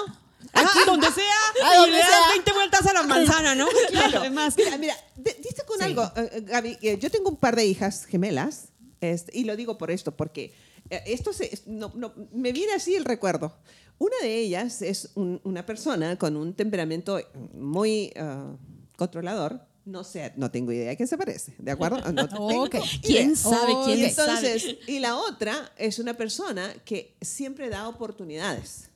[0.52, 1.24] Aquí, donde sea,
[1.74, 2.28] y donde le das sea.
[2.32, 3.66] 20 vueltas a la manzana, ¿no?
[3.90, 4.20] Claro.
[4.20, 5.84] Además, Mira, mira, diste con Sí.
[5.84, 6.78] algo, eh, eh, Gaby.
[6.82, 8.68] eh, yo tengo un par de hijas gemelas,
[9.00, 10.54] este, y lo digo por esto, porque
[10.90, 13.56] eh, esto se- no- no, me viene así el recuerdo.
[13.98, 17.20] Una de ellas es un- una persona con un temperamento
[17.52, 18.52] muy ah,
[18.96, 19.60] controlador.
[19.88, 21.96] No sé, no tengo idea a qué se parece, ¿de acuerdo?
[22.12, 22.74] No tengo Ok.
[22.74, 22.82] idea.
[23.02, 23.72] ¿quién sabe?
[23.74, 24.32] Oh, ¿Quién Y sabe?
[24.52, 28.90] entonces, y la otra es una persona que siempre da oportunidades.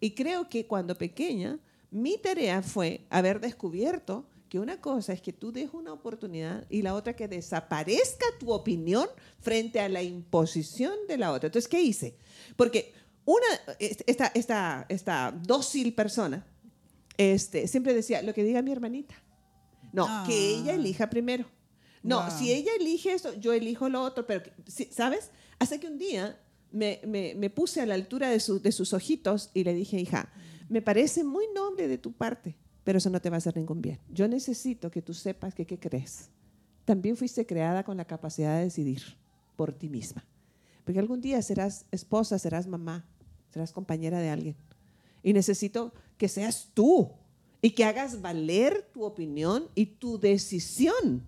[0.00, 1.58] Y creo que cuando pequeña,
[1.90, 6.82] mi tarea fue haber descubierto que una cosa es que tú des una oportunidad y
[6.82, 9.08] la otra que desaparezca tu opinión
[9.40, 11.46] frente a la imposición de la otra.
[11.46, 12.14] Entonces, ¿qué hice?
[12.56, 12.92] Porque
[13.24, 13.46] una,
[13.78, 16.44] esta, esta, esta dócil persona
[17.16, 19.14] este, siempre decía, lo que diga mi hermanita.
[19.94, 20.24] No, Ah.
[20.26, 21.46] que ella elija primero.
[22.02, 22.38] No, Wow.
[22.38, 24.42] si ella elige esto, yo elijo lo otro, pero,
[24.90, 25.30] ¿sabes?
[25.58, 26.38] Hasta que un día
[26.72, 29.98] me, me- me puse a la altura de, su- de sus ojitos y le dije,
[29.98, 30.30] hija,
[30.68, 33.80] me parece muy noble de tu parte, pero eso no te va a hacer ningún
[33.80, 34.00] bien.
[34.10, 36.28] Yo necesito que tú sepas que, ¿qué crees?
[36.84, 39.02] También fuiste creada con la capacidad de decidir
[39.56, 40.24] por ti misma.
[40.84, 43.06] Porque algún día serás esposa, serás mamá,
[43.50, 44.56] serás compañera de alguien.
[45.22, 47.12] Y necesito que seas tú
[47.64, 51.26] y que hagas valer tu opinión y tu decisión.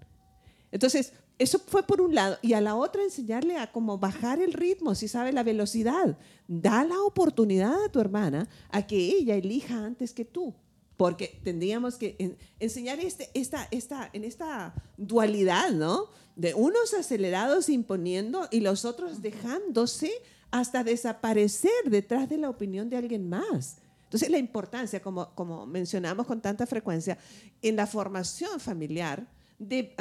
[0.70, 2.37] Entonces, eso fue por un lado.
[2.42, 6.18] Y a la otra enseñarle a cómo bajar el ritmo, si sabe la velocidad.
[6.46, 10.53] Da la oportunidad a tu hermana a que ella elija antes que tú.
[10.99, 16.11] Porque tendríamos que enseñar este, esta, esta, en esta dualidad, ¿no?
[16.37, 20.12] De unos acelerados imponiendo y los otros dejándose
[20.51, 23.79] hasta desaparecer detrás de la opinión de alguien más.
[24.07, 27.19] Entonces, la importancia, como, como mencionamos con tanta frecuencia,
[27.61, 29.27] en la formación familiar,
[29.59, 29.95] de,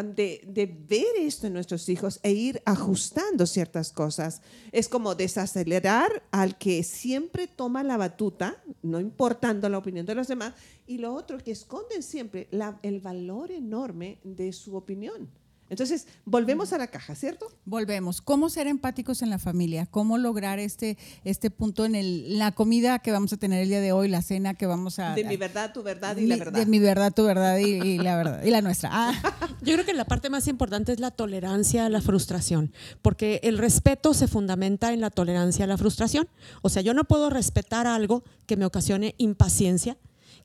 [0.46, 4.41] de, ver esto en nuestros hijos e ir ajustando ciertas cosas.
[4.72, 10.28] Es como desacelerar al que siempre toma la batuta, no importando la opinión de los
[10.28, 10.54] demás,
[10.88, 12.50] y lo otro que esconden siempre
[12.82, 15.30] el valor enorme de su opinión.
[15.67, 17.47] Entonces, volvemos a la caja, ¿cierto?
[17.65, 18.21] Volvemos.
[18.21, 19.88] ¿Cómo ser empáticos en la familia?
[19.88, 23.82] ¿Cómo lograr este, este punto en el, la comida que vamos a tener el día
[23.82, 25.15] de hoy, la cena que vamos a...
[25.15, 26.60] De mi verdad, tu verdad y la verdad.
[26.60, 28.43] De mi verdad, tu verdad y, la verdad.
[28.43, 28.89] Y la nuestra.
[28.93, 29.47] Ah.
[29.63, 33.58] Yo creo que la parte más importante es la tolerancia a la frustración, porque el
[33.58, 36.28] respeto se fundamenta en la tolerancia a la frustración.
[36.62, 39.97] O sea, yo no puedo respetar algo que me ocasione impaciencia,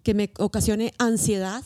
[0.02, 1.62] que me ocasione ansiedad,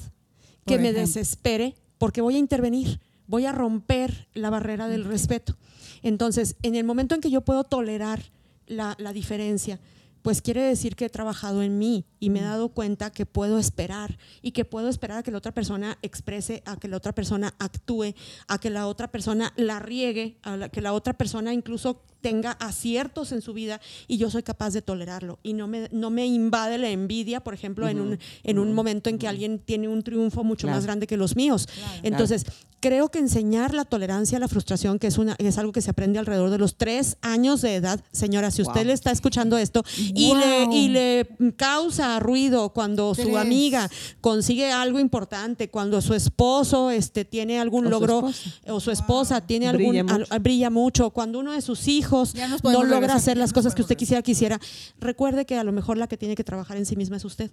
[0.66, 5.56] que me desespere, porque voy a intervenir voy a romper la barrera del respeto.
[6.02, 8.22] Entonces, en el momento en que yo puedo tolerar
[8.66, 9.80] la, diferencia,
[10.22, 13.58] pues quiere decir que he trabajado en mí y me he dado cuenta que puedo
[13.58, 17.12] esperar y que puedo esperar a que la otra persona exprese, a que la otra
[17.12, 18.14] persona actúe,
[18.48, 23.32] a que la otra persona la riegue, a que la otra persona incluso tenga aciertos
[23.32, 25.38] en su vida y yo soy capaz de tolerarlo.
[25.42, 29.10] Y no me, no me invade la envidia, por ejemplo, en, un, en un momento
[29.10, 31.68] en que alguien tiene un triunfo mucho más grande que los míos.
[32.02, 32.46] Entonces,
[32.80, 35.90] creo que enseñar la tolerancia a la frustración, que es, una, es algo que se
[35.90, 39.84] aprende alrededor de los tres años de edad, señora, si usted le está escuchando esto
[39.96, 46.90] y, le, y le causa ruido cuando su amiga consigue algo importante, cuando su esposo
[46.90, 48.30] este, tiene algún logro
[48.66, 50.06] o su esposa tiene algún,
[50.40, 54.22] brilla mucho, cuando uno de sus hijos no logra hacer las cosas que usted quisiera
[54.22, 54.60] quisiera,
[55.00, 57.50] recuerde que a lo mejor la que tiene que trabajar en sí misma es usted.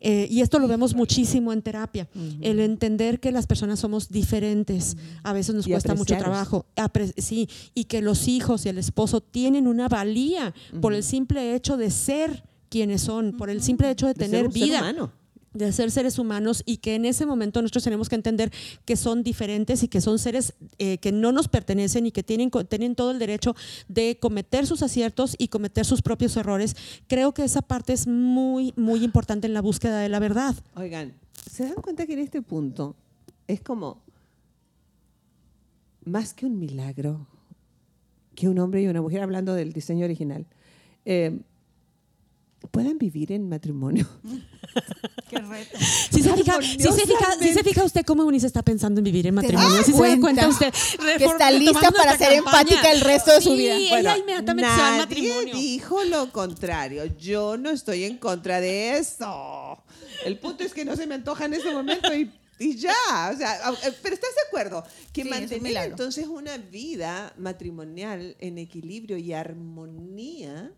[0.00, 2.08] Eh, y esto lo vemos muchísimo en terapia,
[2.40, 6.66] el entender que las personas somos diferentes, a veces nos cuesta mucho trabajo,
[7.16, 11.76] sí, y que los hijos y el esposo tienen una valía por el simple hecho
[11.76, 15.12] de ser quienes son, por el simple hecho de, tener vida
[15.54, 18.52] de ser seres humanos y que en ese momento nosotros tenemos que entender
[18.84, 22.50] que son diferentes y que son seres eh, que no nos pertenecen y que tienen,
[22.68, 23.54] tienen todo el derecho
[23.88, 26.76] de cometer sus aciertos y cometer sus propios errores.
[27.06, 30.54] Creo que esa parte es muy, muy importante en la búsqueda de la verdad.
[30.76, 31.14] Oigan,
[31.50, 32.94] ¿se dan cuenta que en este punto
[33.46, 34.02] es como
[36.04, 37.26] más que un milagro
[38.34, 40.46] que un hombre y una mujer, hablando del diseño original,
[41.04, 41.40] eh,
[42.70, 44.06] puedan vivir en matrimonio?
[45.30, 45.78] Qué reto.
[46.10, 49.84] Si se, fija, si, se fija, usted cómo Eunice está pensando en vivir en matrimonio.
[49.84, 50.72] Si se da cuenta usted
[51.18, 53.76] que está lista para ser empática el resto de su vida.
[53.90, 54.14] Bueno,
[54.54, 57.04] nadie dijo lo contrario.
[57.18, 59.82] Yo no estoy en contra de eso.
[60.24, 63.36] El punto es que no se me antoja en ese momento y y ya, o
[63.36, 64.84] sea, eh, pero ¿estás de acuerdo?
[65.12, 70.72] Que mantener entonces una vida matrimonial en equilibrio y armonía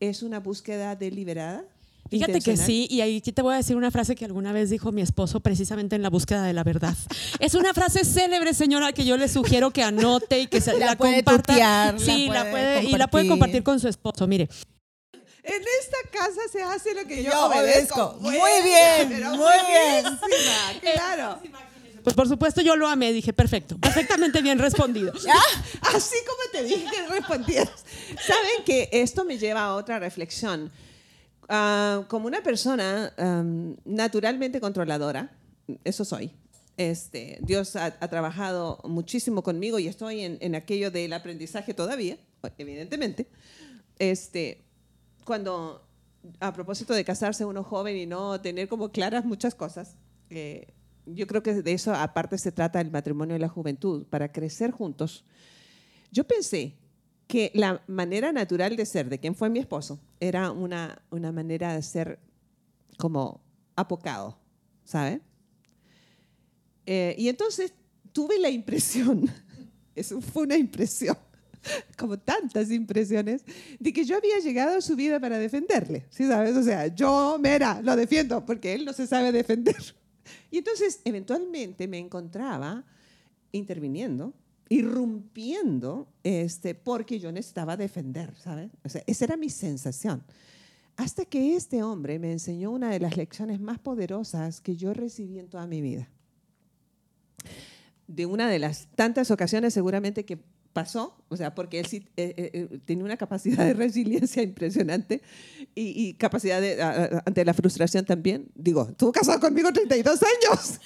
[0.00, 1.64] es una búsqueda deliberada.
[2.10, 4.92] Fíjate que sí, y ahí te voy a decir una frase que alguna vez dijo
[4.92, 6.94] mi esposo precisamente en la búsqueda de la verdad.
[7.40, 10.96] es una frase célebre, señora, que yo le sugiero que anote y que se, la,
[10.96, 11.96] comparta.
[11.98, 14.26] sí, la puede, y la puede compartir con su esposo.
[14.28, 14.48] Mire,
[15.42, 18.18] en esta casa se hace lo que yo, obedezco.
[18.20, 20.18] Muy bien, muy bien.
[20.80, 21.40] Claro.
[22.06, 25.12] Pues por supuesto yo lo amé, dije, perfecto, perfectamente bien respondido.
[25.80, 27.68] Así como te dije que respondías.
[28.24, 30.70] Saben que esto me lleva a otra reflexión.
[31.48, 33.12] Ah, como una persona
[33.84, 35.36] naturalmente controladora,
[35.82, 36.30] eso soy.
[36.76, 42.18] Este, Dios ha, trabajado muchísimo conmigo y estoy en, en, aquello del aprendizaje todavía,
[42.56, 43.26] evidentemente.
[43.98, 44.62] Este,
[45.24, 45.84] cuando,
[46.38, 49.96] a propósito de casarse uno joven y no tener como claras muchas cosas,
[50.30, 50.68] eh,
[51.06, 54.70] yo creo que de eso aparte se trata el matrimonio y la juventud, para crecer
[54.70, 55.24] juntos.
[56.10, 56.76] Yo pensé
[57.26, 61.74] que la manera natural de ser de quien fue mi esposo era una, una manera
[61.74, 62.18] de ser
[62.98, 63.40] como
[63.74, 64.38] apocado,
[64.84, 65.20] ¿sabe?
[66.86, 67.72] Eh, y entonces
[68.12, 69.28] tuve la impresión,
[69.94, 71.18] eso fue una impresión,
[71.98, 73.44] como tantas impresiones,
[73.78, 76.56] de que yo había llegado a su vida para defenderle, ¿sí sabes?
[76.56, 79.76] O sea, yo, mera, lo defiendo porque él no se sabe defender.
[80.50, 82.84] Y entonces, eventualmente me encontraba
[83.52, 84.32] interviniendo,
[84.68, 88.70] irrumpiendo, este, porque yo necesitaba defender, ¿sabes?
[89.06, 90.22] Esa era mi sensación.
[90.96, 95.38] Hasta que este hombre me enseñó una de las lecciones más poderosas que yo recibí
[95.38, 96.08] en toda mi vida.
[98.08, 100.38] de una de las tantas ocasiones seguramente que
[100.76, 105.22] pasó, o sea, porque él sí eh, eh, eh, tenía una capacidad de resiliencia impresionante
[105.74, 108.48] y, y capacidad de, a- a- ante la frustración también.
[108.54, 110.80] Digo, estuvo casado conmigo 32 años.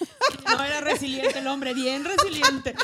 [0.47, 2.77] No era resiliente el hombre, bien resiliente.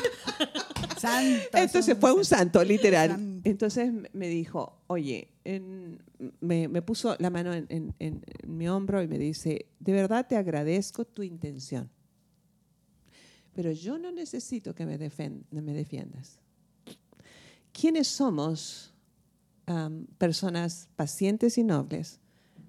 [0.97, 3.11] Santa, Entonces fue un santo, literal.
[3.11, 3.49] Santo.
[3.49, 6.03] Entonces me dijo, oye, en-
[6.41, 9.93] me, me puso la mano en, en- en- en mi hombro y me dice, de
[9.93, 11.89] verdad te agradezco tu intención,
[13.53, 16.41] pero yo no necesito que me defiendas.
[17.79, 18.93] ¿Quiénes somos
[19.67, 22.19] am, personas pacientes y nobles?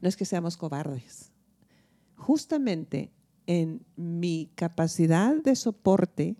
[0.03, 1.31] No es que seamos cobardes.
[2.17, 3.11] Justamente
[3.47, 6.37] en mi capacidad de soporte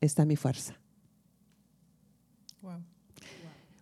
[0.00, 0.74] está mi fuerza.
[2.62, 2.80] Wow.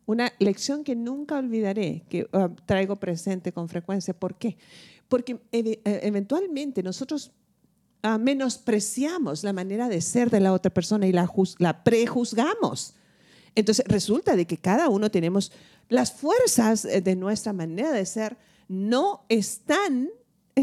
[0.07, 4.13] Una lección que nunca olvidaré, que ah, traigo presente con frecuencia.
[4.13, 4.57] ¿Por qué?
[5.09, 7.31] Porque ev- eh, eventualmente nosotros
[8.03, 12.95] ah, menospreciamos la manera de ser de la otra persona y la, la prejuzgamos.
[13.55, 15.53] Entonces resulta de que cada uno tenemos
[15.89, 18.37] las fuerzas eh, de nuestra manera de ser
[18.69, 20.09] no están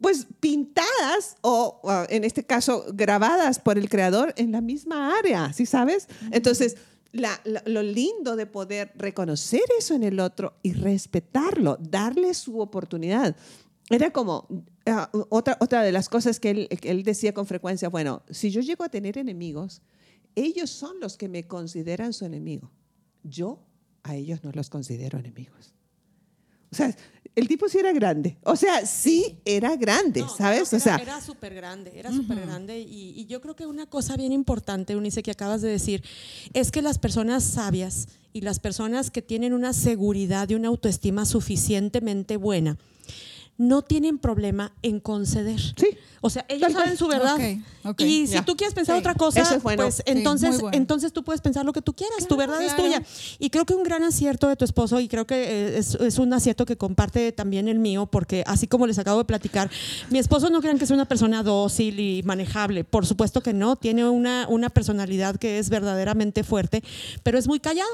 [0.00, 5.66] pues pintadas o en este caso grabadas por el creador en la misma área, ¿sí
[5.66, 6.08] sabes?
[6.30, 6.76] Entonces,
[7.12, 12.60] la- la- lo lindo de poder reconocer eso en el otro y respetarlo, darle su
[12.60, 13.36] oportunidad.
[13.90, 14.46] Era como
[14.86, 18.50] ah, otra, otra de las cosas que él, que él decía con frecuencia, bueno, si
[18.50, 19.82] yo llego a tener enemigos,
[20.34, 22.70] ellos son los que me consideran su enemigo.
[23.22, 23.64] Yo
[24.02, 25.72] a ellos no los considero enemigos.
[26.70, 26.96] O sea,
[27.34, 28.38] el tipo sí era grande.
[28.44, 30.68] O sea, sí era grande, No, ¿sabes?
[30.68, 32.80] creo O era- sea, era súper grande, era súper grande.
[32.80, 36.02] Y, y yo creo que una cosa bien importante, Unice, que acabas de decir,
[36.54, 41.26] es que las personas sabias y las personas que tienen una seguridad y una autoestima
[41.26, 42.78] suficientemente buena,
[43.62, 45.60] no tienen problema en conceder.
[45.60, 45.88] Sí.
[46.20, 46.84] O sea, ellos Tal cual.
[46.84, 47.36] saben su verdad.
[47.98, 49.00] Y si tú quieres pensar Sí.
[49.00, 49.82] otra cosa, Eso es bueno.
[49.82, 50.76] pues Sí, entonces, bueno.
[50.76, 52.28] entonces tú puedes pensar lo que tú quieras.
[52.28, 53.02] tu verdad es tuya.
[53.40, 56.18] Y creo que un gran acierto de tu esposo, y creo que eh, es, es
[56.18, 59.68] un acierto que comparte también el mío, porque así como les acabo de platicar,
[60.10, 62.84] mi esposo no crean que es una persona dócil y manejable.
[62.84, 66.82] Por supuesto que no, tiene una, una personalidad que es verdaderamente fuerte,
[67.24, 67.90] pero es muy callado.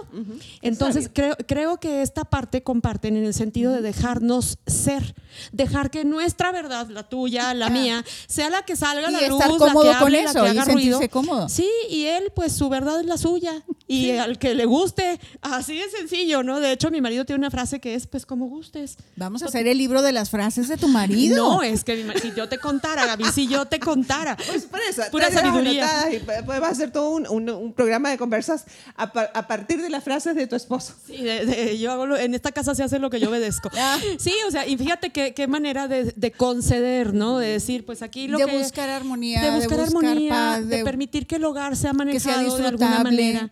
[0.62, 5.14] Entonces, creo, creo que esta parte comparten en el sentido de dejarnos ser,
[5.58, 7.70] dejar que nuestra verdad, la tuya, la Ah.
[7.78, 10.30] mía, sea la que salga a la luz, estar la cómodo que con hable, la
[10.30, 11.10] eso que y haga sentirse ruido.
[11.10, 11.48] cómodo.
[11.50, 13.62] Sí, y él, pues su verdad es la suya.
[13.86, 16.60] Y al que le guste, así de sencillo, ¿no?
[16.60, 18.96] De hecho, mi marido tiene una frase que es, pues como gustes.
[19.16, 21.36] Vamos a hacer el libro de las frases de tu marido.
[21.36, 24.36] No, es que si yo te contara, Gaby, si yo te contara.
[24.46, 25.86] Pues por eso, Pura sabiduría.
[26.12, 28.64] y va a ser todo un, un- un programa de conversas
[28.96, 30.94] a, par- a partir de las frases de tu esposo.
[31.06, 33.70] Sí, de- de- yo hago lo- en esta casa se hace lo que yo obedezco.
[33.76, 33.98] Ah.
[34.18, 37.38] Sí, o sea, y fíjate qué, qué manera de, de conceder, ¿no?
[37.38, 38.58] De decir, pues aquí lo de que...
[38.58, 43.04] buscar armonía, de buscar armonía, paz, de, permitir que el hogar sea manejado de alguna
[43.04, 43.48] manera.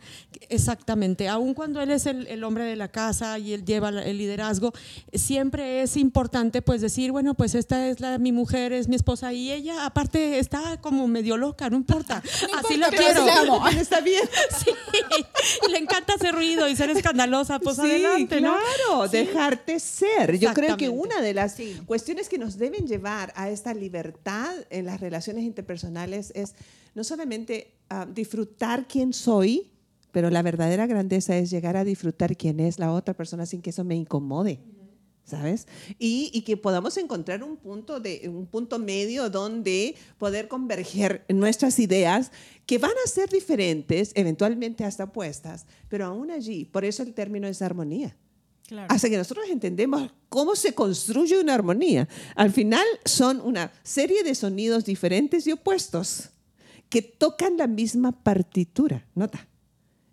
[0.49, 1.29] Exactamente.
[1.29, 4.73] Aun cuando él es el, el hombre de la casa y él lleva el liderazgo,
[5.15, 9.33] siempre es importante pues decir, bueno, pues esta es la, mi mujer, es mi esposa
[9.33, 12.19] y ella aparte está como medio loca, no importa.
[12.19, 13.21] Así importa, la pero quiero.
[13.21, 13.69] sí la amo.
[13.69, 14.23] Está bien.
[14.57, 14.71] Sí,
[15.69, 18.57] y le encanta hacer ruido y ser escandalosa, pues sí, adelante, ¿no?
[18.57, 20.39] claro, dejarte ser.
[20.39, 24.87] Yo creo que una de las cuestiones que nos deben llevar a esta libertad en
[24.87, 26.55] las relaciones interpersonales es
[26.95, 29.71] no solamente ah, disfrutar quién soy,
[30.13, 33.71] pero la verdadera grandeza es llegar a disfrutar quién es la otra persona sin que
[33.71, 34.61] eso me incomode.
[35.25, 35.67] ¿Sabes?
[35.99, 41.81] Y, y que podamos encontrar un punto, de, un punto medio donde poder converger nuestras
[41.81, 42.31] ideas
[42.65, 47.49] que van a ser diferentes, eventualmente hasta opuestas, pero aún allí, por eso el término
[47.49, 48.17] es armonía.
[48.67, 48.93] Claro.
[48.93, 52.09] Hasta que nosotros entendemos cómo se construye una armonía.
[52.35, 56.31] Al final son una serie de sonidos diferentes y opuestos
[56.89, 59.47] que tocan la misma partitura, nota.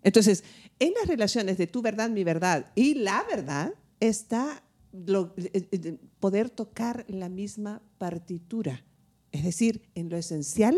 [0.02, 0.44] Entonces,
[0.78, 5.98] en las relaciones de tu verdad, mi verdad y la verdad está lo- eh, eh,
[6.20, 8.84] poder tocar la misma partitura.
[9.32, 10.76] Es decir, en lo esencial,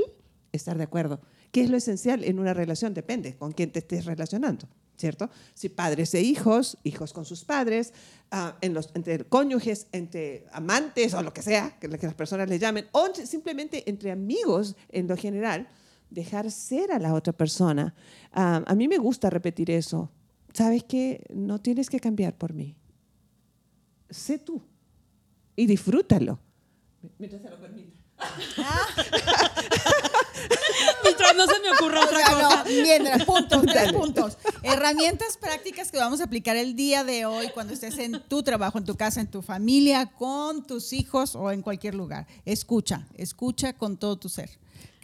[0.52, 1.20] estar de acuerdo.
[1.50, 2.94] ¿Qué es lo esencial en una relación?
[2.94, 5.30] Depende con quién te estés relacionando, ¿cierto?
[5.54, 7.92] Si padres e hijos, hijos con sus padres,
[8.30, 12.48] ah, en los, entre cónyuges, entre amantes o lo que sea, que, que las personas
[12.48, 15.68] le llamen, o simplemente entre amigos en lo general,
[16.10, 17.94] dejar ser a la otra persona.
[18.32, 20.10] Ah, a mí me gusta repetir eso.
[20.52, 21.24] ¿Sabes qué?
[21.32, 22.76] No tienes que cambiar por mí.
[24.08, 24.62] Sé tú
[25.54, 26.38] y disfrútalo.
[27.18, 27.98] Mientras se lo permita.
[31.02, 32.56] Mientras no se me ocurra otra O sea, cosa.
[32.56, 34.38] no, bien, puntos, tres puntos.
[34.62, 38.78] Herramientas prácticas que vamos a aplicar el día de hoy cuando estés en tu trabajo,
[38.78, 42.26] en tu casa, en tu familia, con tus hijos o en cualquier lugar.
[42.44, 44.50] Escucha, escucha con todo tu ser.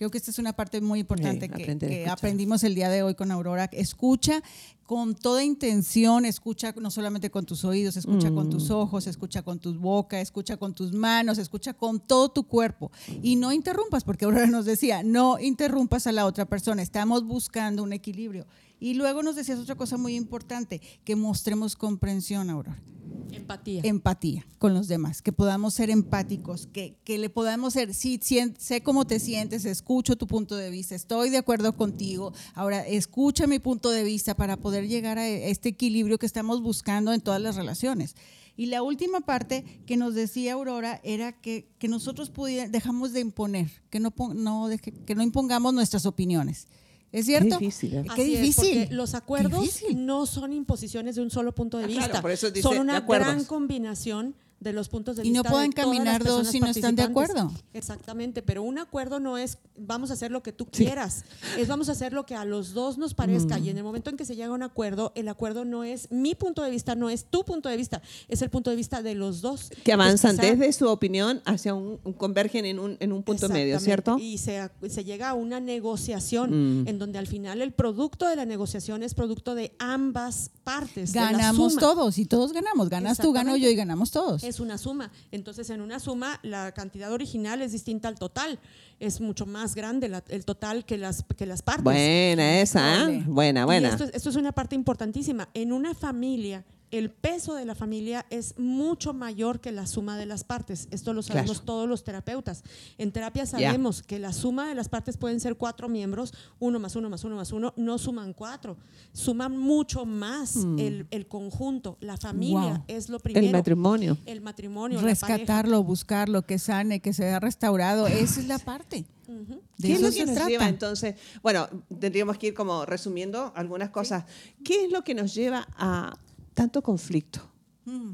[0.02, 3.14] Creo que esta es una parte muy importante Sí, que, aprendimos el día de hoy
[3.14, 3.66] con Aurora.
[3.70, 4.42] Escucha
[4.84, 8.72] con toda intención, escucha no solamente con tus oídos, escucha con tus Mm.
[8.72, 12.90] ojos, escucha con tus boca, escucha con tus manos, escucha con todo tu cuerpo.
[13.22, 17.84] Y no interrumpas, porque Aurora nos decía, no interrumpas a la otra persona, estamos buscando
[17.84, 18.44] un equilibrio.
[18.82, 22.82] Y luego nos decías otra cosa muy importante, que mostremos comprensión, Aurora
[23.30, 23.80] Empatía.
[23.84, 28.56] empatía con los demás, que podamos ser empáticos, que, que le podamos ser, sí, sien-
[28.58, 33.46] sé cómo te sientes, escucho tu punto de vista, estoy de acuerdo contigo, ahora escucha
[33.46, 37.40] mi punto de vista para poder llegar a este equilibrio que estamos buscando en todas
[37.40, 38.16] las relaciones.
[38.56, 43.20] Y la última parte que nos decía Aurora era que, que nosotros pudi- dejamos de
[43.20, 44.68] imponer, que no, no
[45.06, 46.66] que no impongamos nuestras opiniones.
[47.12, 47.58] ¿Es cierto?
[47.58, 48.04] difícil, ¿eh?
[48.16, 48.88] Qué es, difícil.
[48.96, 50.04] los acuerdos difícil.
[50.06, 52.06] no son imposiciones de un solo punto de Ah, vista.
[52.08, 55.50] claro, por eso dice son una gran combinación de los puntos de Y no vista.
[55.50, 57.52] pueden de todas las caminar dos si no están de acuerdo.
[57.74, 61.24] Exactamente, pero un acuerdo no es vamos a hacer lo que tú quieras,
[61.58, 63.58] es vamos a hacer lo que a los dos nos parezca.
[63.58, 63.64] Mm.
[63.64, 66.10] Y en el momento en que se llega a un acuerdo, el acuerdo no es
[66.10, 69.02] mi punto de vista, no es tu punto de vista, es el punto de vista
[69.02, 69.70] de los dos.
[69.84, 73.22] Que avanzan Pues quizá- desde su opinión hacia un, un- convergen en un, en un
[73.22, 73.80] punto medio.
[73.80, 74.16] ¿cierto?
[74.18, 76.88] Y se, se llega a una negociación Mm.
[76.88, 81.12] en donde al final el producto de la negociación es producto de ambas partes.
[81.12, 81.80] de la Ganamos suma.
[81.80, 82.88] todos y todos ganamos.
[82.88, 84.44] Ganas tú, gano yo y ganamos todos.
[84.44, 85.10] Es una suma.
[85.30, 88.58] Entonces, en una suma, la cantidad original es distinta al total.
[89.00, 91.84] Es mucho más grande la- el total que las, que las partes.
[91.84, 93.22] Buena esa, ¿eh?
[93.26, 93.88] Buena, Y buena.
[93.88, 95.48] esto, es, esto es una parte importantísima.
[95.54, 100.26] En una familia, el peso de la familia es mucho mayor que la suma de
[100.26, 100.88] las partes.
[100.90, 101.64] Esto lo sabemos Claro.
[101.64, 102.62] todos los terapeutas.
[102.98, 106.94] En terapia sabemos que la suma de las partes pueden ser cuatro miembros, uno más
[106.94, 108.76] uno más uno más uno, no suman cuatro,
[109.12, 111.96] suman mucho más el, el conjunto.
[112.00, 112.74] La familia.
[112.74, 112.84] Wow.
[112.88, 113.46] es lo primero.
[113.46, 114.18] El matrimonio.
[114.26, 118.06] El matrimonio, rescatarlo, buscarlo, que sane, que sea restaurado.
[118.06, 119.06] Esa es la parte.
[119.26, 120.50] De ¿Qué es lo que nos trata.
[120.50, 121.14] lleva entonces?
[121.42, 121.66] Bueno,
[121.98, 124.24] tendríamos que ir como resumiendo algunas cosas.
[124.62, 126.18] ¿Qué es lo que nos lleva a
[126.54, 127.40] tanto conflicto?
[127.84, 128.12] Mm.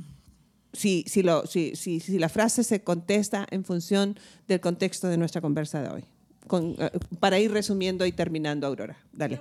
[0.72, 5.16] Si, si, lo, si, si, si la frase se contesta en función del contexto de
[5.16, 6.04] nuestra conversa de hoy.
[6.46, 8.96] Con, eh, para ir resumiendo y terminando, Aurora.
[9.12, 9.40] Dale.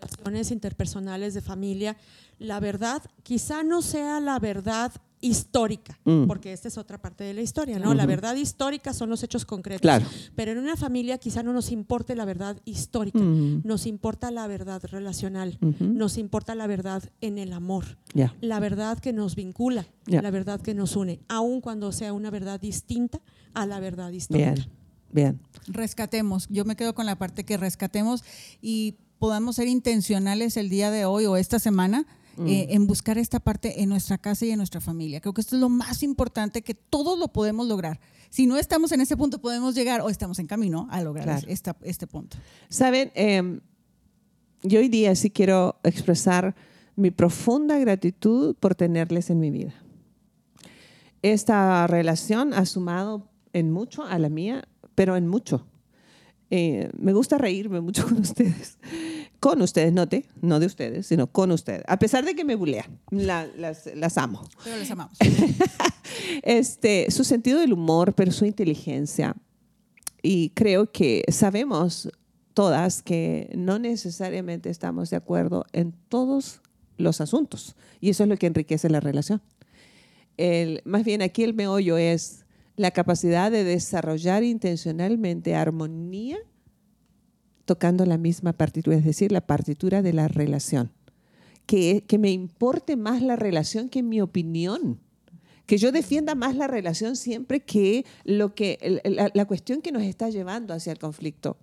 [0.00, 1.96] relaciones interpersonales de familia,
[2.38, 6.26] la verdad quizá no sea la verdad histórica, Mm.
[6.26, 7.92] porque esta es otra parte de la historia, ¿no?
[7.94, 9.80] La verdad histórica son los hechos concretos.
[9.82, 10.06] Claro.
[10.36, 13.62] Pero en una familia quizá no nos importe la verdad histórica, Mm.
[13.64, 17.98] nos importa la verdad relacional, nos importa la verdad en el amor,
[18.40, 22.60] la verdad que nos vincula, la verdad que nos une, aun cuando sea una verdad
[22.60, 23.20] distinta
[23.54, 24.52] a la verdad histórica.
[24.54, 24.66] Bien,
[25.10, 25.40] bien.
[25.66, 26.46] Rescatemos.
[26.48, 28.24] Yo me quedo con la parte que rescatemos
[28.60, 32.06] y podamos ser intencionales el día de hoy o esta semana.
[32.46, 35.20] Eh, en buscar esta parte en nuestra casa y en nuestra familia.
[35.20, 37.98] Creo que esto es lo más importante que todos lo podemos lograr.
[38.30, 41.46] Si no estamos en ese punto, podemos llegar o estamos en camino a lograr Claro.
[41.48, 42.36] esta- este punto.
[42.68, 43.60] Saben, Em,
[44.62, 46.54] yo hoy día sí quiero expresar
[46.96, 49.72] mi profunda gratitud por tenerles en mi vida.
[51.22, 55.66] Esta relación ha sumado en mucho a la mía, pero en mucho.
[56.50, 58.78] Eh, me gusta reírme mucho con ustedes.
[59.40, 61.82] Con ustedes, note, no de ustedes, sino con ustedes.
[61.86, 64.48] A pesar de que me bulean, la- las, las amo.
[64.64, 65.16] Pero les amamos.
[66.42, 69.36] Este, su sentido del humor, pero su inteligencia.
[70.22, 72.08] Y creo que sabemos
[72.54, 76.60] todas que no necesariamente estamos de acuerdo en todos
[76.96, 77.76] los asuntos.
[78.00, 79.42] Y eso es lo que enriquece la relación.
[80.36, 86.38] El, más bien aquí el meollo es la capacidad de desarrollar intencionalmente armonía
[87.68, 90.90] tocando la misma partitura, es decir, la partitura de la relación.
[91.66, 94.98] Que, que me importe más la relación que mi opinión
[95.66, 100.02] que yo defienda más la relación siempre que, lo que la, la cuestión que nos
[100.02, 101.58] está llevando hacia el conflicto.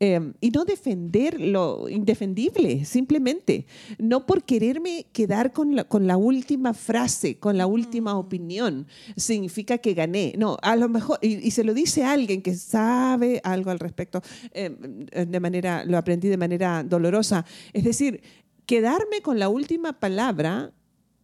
[0.00, 3.66] Eh, y no defender lo indefendible, simplemente.
[3.98, 8.86] No por quererme quedar con la, con la última frase, con la última opinión,
[9.16, 10.34] significa que gané.
[10.38, 14.22] No, a lo mejor, y, y se lo dice alguien que sabe algo al respecto,
[14.52, 17.44] eh, de manera, lo aprendí de manera dolorosa.
[17.72, 18.22] Es decir,
[18.66, 20.72] quedarme con la última palabra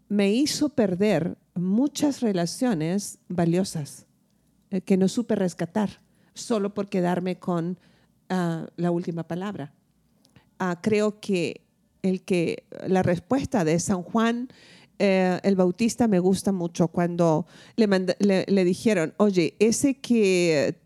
[0.08, 4.06] me hizo perder muchas relaciones valiosas
[4.70, 6.00] eh, que no supe rescatar
[6.34, 7.78] solo por quedarme con
[8.28, 9.72] ah, la última palabra.
[10.58, 11.62] Ah, creo que,
[12.02, 14.48] el que la respuesta de San Juan
[15.00, 17.46] eh, el Bautista me gusta mucho cuando
[17.76, 17.88] le,
[18.20, 20.78] le- le dijeron, oye, ese que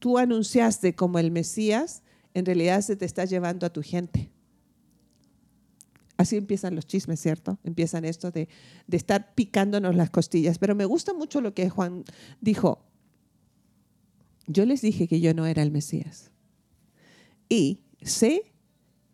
[0.00, 2.02] tú anunciaste como el Mesías,
[2.34, 4.30] en realidad se te está llevando a tu gente.
[6.16, 7.58] Así empiezan los chismes, ¿cierto?
[7.64, 8.48] Empiezan esto de,
[8.88, 10.58] de estar picándonos las costillas.
[10.58, 12.04] Pero me gusta mucho lo que Juan
[12.40, 12.84] dijo.
[14.46, 16.30] yo les dije que yo no era el Mesías.
[17.54, 18.52] Y sé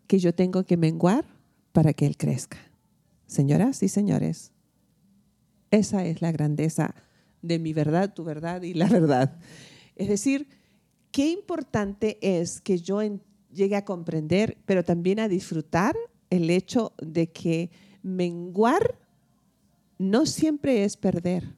[0.07, 1.27] que yo tengo que menguar
[1.73, 2.57] para que Él crezca.
[3.27, 4.53] Señoras y señores,
[5.71, 6.95] esa es la grandeza
[7.43, 9.39] de mi verdad, tu verdad y la verdad.
[9.95, 10.49] Es decir,
[11.13, 13.03] qué importante es que yo
[13.53, 15.95] llegue a comprender, pero también a disfrutar
[16.31, 17.71] el hecho de que
[18.03, 18.99] menguar
[19.99, 21.57] no siempre es perder,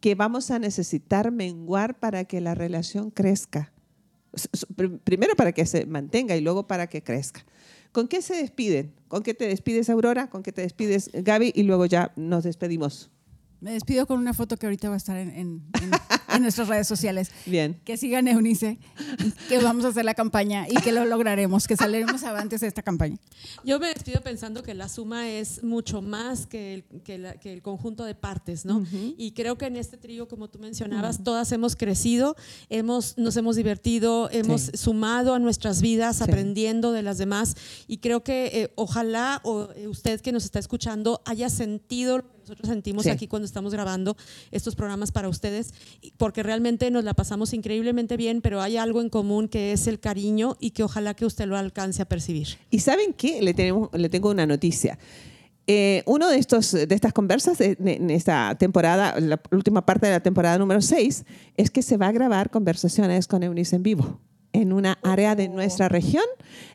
[0.00, 3.74] que vamos a necesitar menguar para que la relación crezca.
[5.04, 7.44] Primero para que se mantenga y luego para que crezca.
[7.92, 8.94] ¿Con qué se despiden?
[9.08, 10.30] ¿Con qué te despides, Aurora?
[10.30, 11.52] ¿Con qué te despides, Gaby?
[11.54, 13.10] Y luego ya nos despedimos.
[13.62, 15.62] Me despido con una foto que ahorita va a estar en,
[16.40, 17.30] nuestras redes sociales.
[17.46, 17.80] Bien.
[17.84, 18.76] Que sigan Eunice,
[19.48, 22.82] que vamos a hacer la campaña y que lo lograremos, que saldremos avantes de esta
[22.82, 23.18] campaña.
[23.62, 28.04] Yo me despido pensando que la suma es mucho más que el, que el conjunto
[28.04, 28.84] de partes, ¿no?
[29.16, 32.34] Y creo que en este trío, como tú mencionabas, todas hemos crecido,
[32.68, 37.54] hemos, nos hemos divertido, hemos sumado a nuestras vidas, aprendiendo de las demás.
[37.86, 42.68] Y creo que eh, ojalá o, eh, usted que nos está escuchando haya sentido nosotros
[42.68, 44.16] sentimos aquí cuando estamos grabando
[44.50, 45.72] estos programas para ustedes,
[46.16, 50.00] porque realmente nos la pasamos increíblemente bien, pero hay algo en común que es el
[50.00, 52.48] cariño y que ojalá que usted lo alcance a percibir.
[52.70, 53.40] ¿Y saben qué?
[53.42, 54.98] Le, tenemos, le tengo una noticia.
[55.68, 60.20] Eh, uno de, estos, de estas conversas en esta temporada, la última parte de la
[60.20, 61.24] temporada número 6,
[61.56, 64.20] es que se va a grabar conversaciones con Eunice en vivo
[64.52, 66.24] en una área de nuestra región.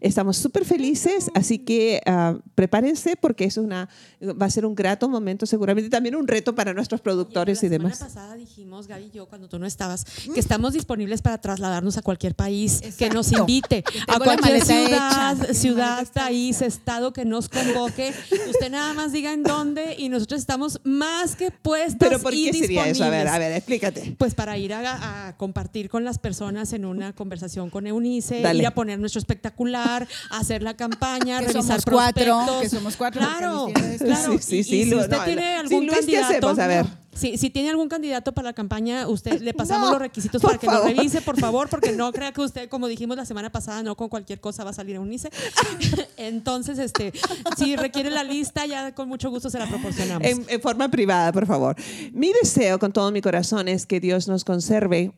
[0.02, 3.90] Estamos súper felices, así que uh, prepárense porque es una,
[4.22, 7.92] va a ser un grato momento, seguramente también un reto para nuestros productores y, demás.
[7.92, 11.40] La semana pasada dijimos, Gaby y yo, cuando tú no estabas, que estamos disponibles para
[11.40, 17.50] trasladarnos a cualquier país que nos invite, a cualquier ciudad, ciudad, país, estado que nos
[17.50, 18.14] convoque.
[18.50, 22.54] Usted nada más diga en dónde y nosotros estamos más que puestos ¿Pero por qué
[22.54, 23.04] sería eso?
[23.04, 24.16] A ver, a ver, explícate.
[24.18, 28.68] Pues para ir a, a compartir con las personas en una conversación con Eunice, ir
[28.68, 33.22] a poner nuestro espectacular, hacer la campaña, revisar somos cuatro, que somos cuatro.
[33.22, 34.34] Claro, claro.
[34.40, 36.86] Sí, sí, sí, si usted tiene algún candidato, A ver.
[37.18, 40.84] Si, tiene algún candidato para la campaña, usted le pasamos los requisitos para que lo
[40.84, 44.08] revise, por favor, porque no crea que usted, como dijimos la semana pasada, no con
[44.08, 45.32] cualquier cosa va a salir a unirse.
[46.18, 47.12] Entonces, este,
[47.58, 50.28] si requiere la lista, ya con mucho gusto se la proporcionamos.
[50.28, 51.76] en forma privada, por favor.
[52.14, 55.12] Mi deseo con todo mi corazón es que Dios nos conserve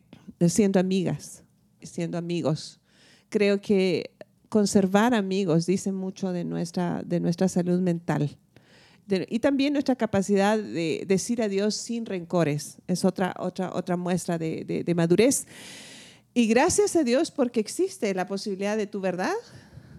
[0.48, 1.42] siendo amigas
[1.82, 2.80] siendo amigos.
[3.28, 4.10] Creo que
[4.48, 8.36] conservar amigos dice mucho de nuestra, de nuestra salud mental.
[9.28, 12.78] y también nuestra capacidad de decir adiós sin rencores.
[12.86, 15.46] Es otra, otra, otra muestra de, de madurez.
[16.32, 19.34] Y gracias a Dios porque existe la posibilidad de tu verdad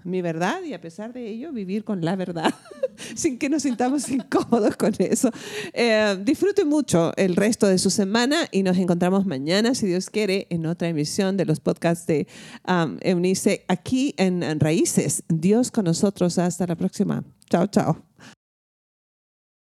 [0.04, 2.54] mi verdad y a pesar de ello vivir con la verdad
[3.16, 5.30] sin que nos sintamos incómodos con eso.
[5.74, 10.47] Eh, disfrute mucho el resto de su semana y nos encontramos mañana, si Dios quiere,
[10.49, 12.28] en otra emisión de los podcasts de
[12.68, 15.24] um, Eunice aquí en Raíces.
[15.30, 16.38] Dios con nosotros.
[16.38, 17.24] Hasta la próxima.
[17.49, 18.12] Chao, chao.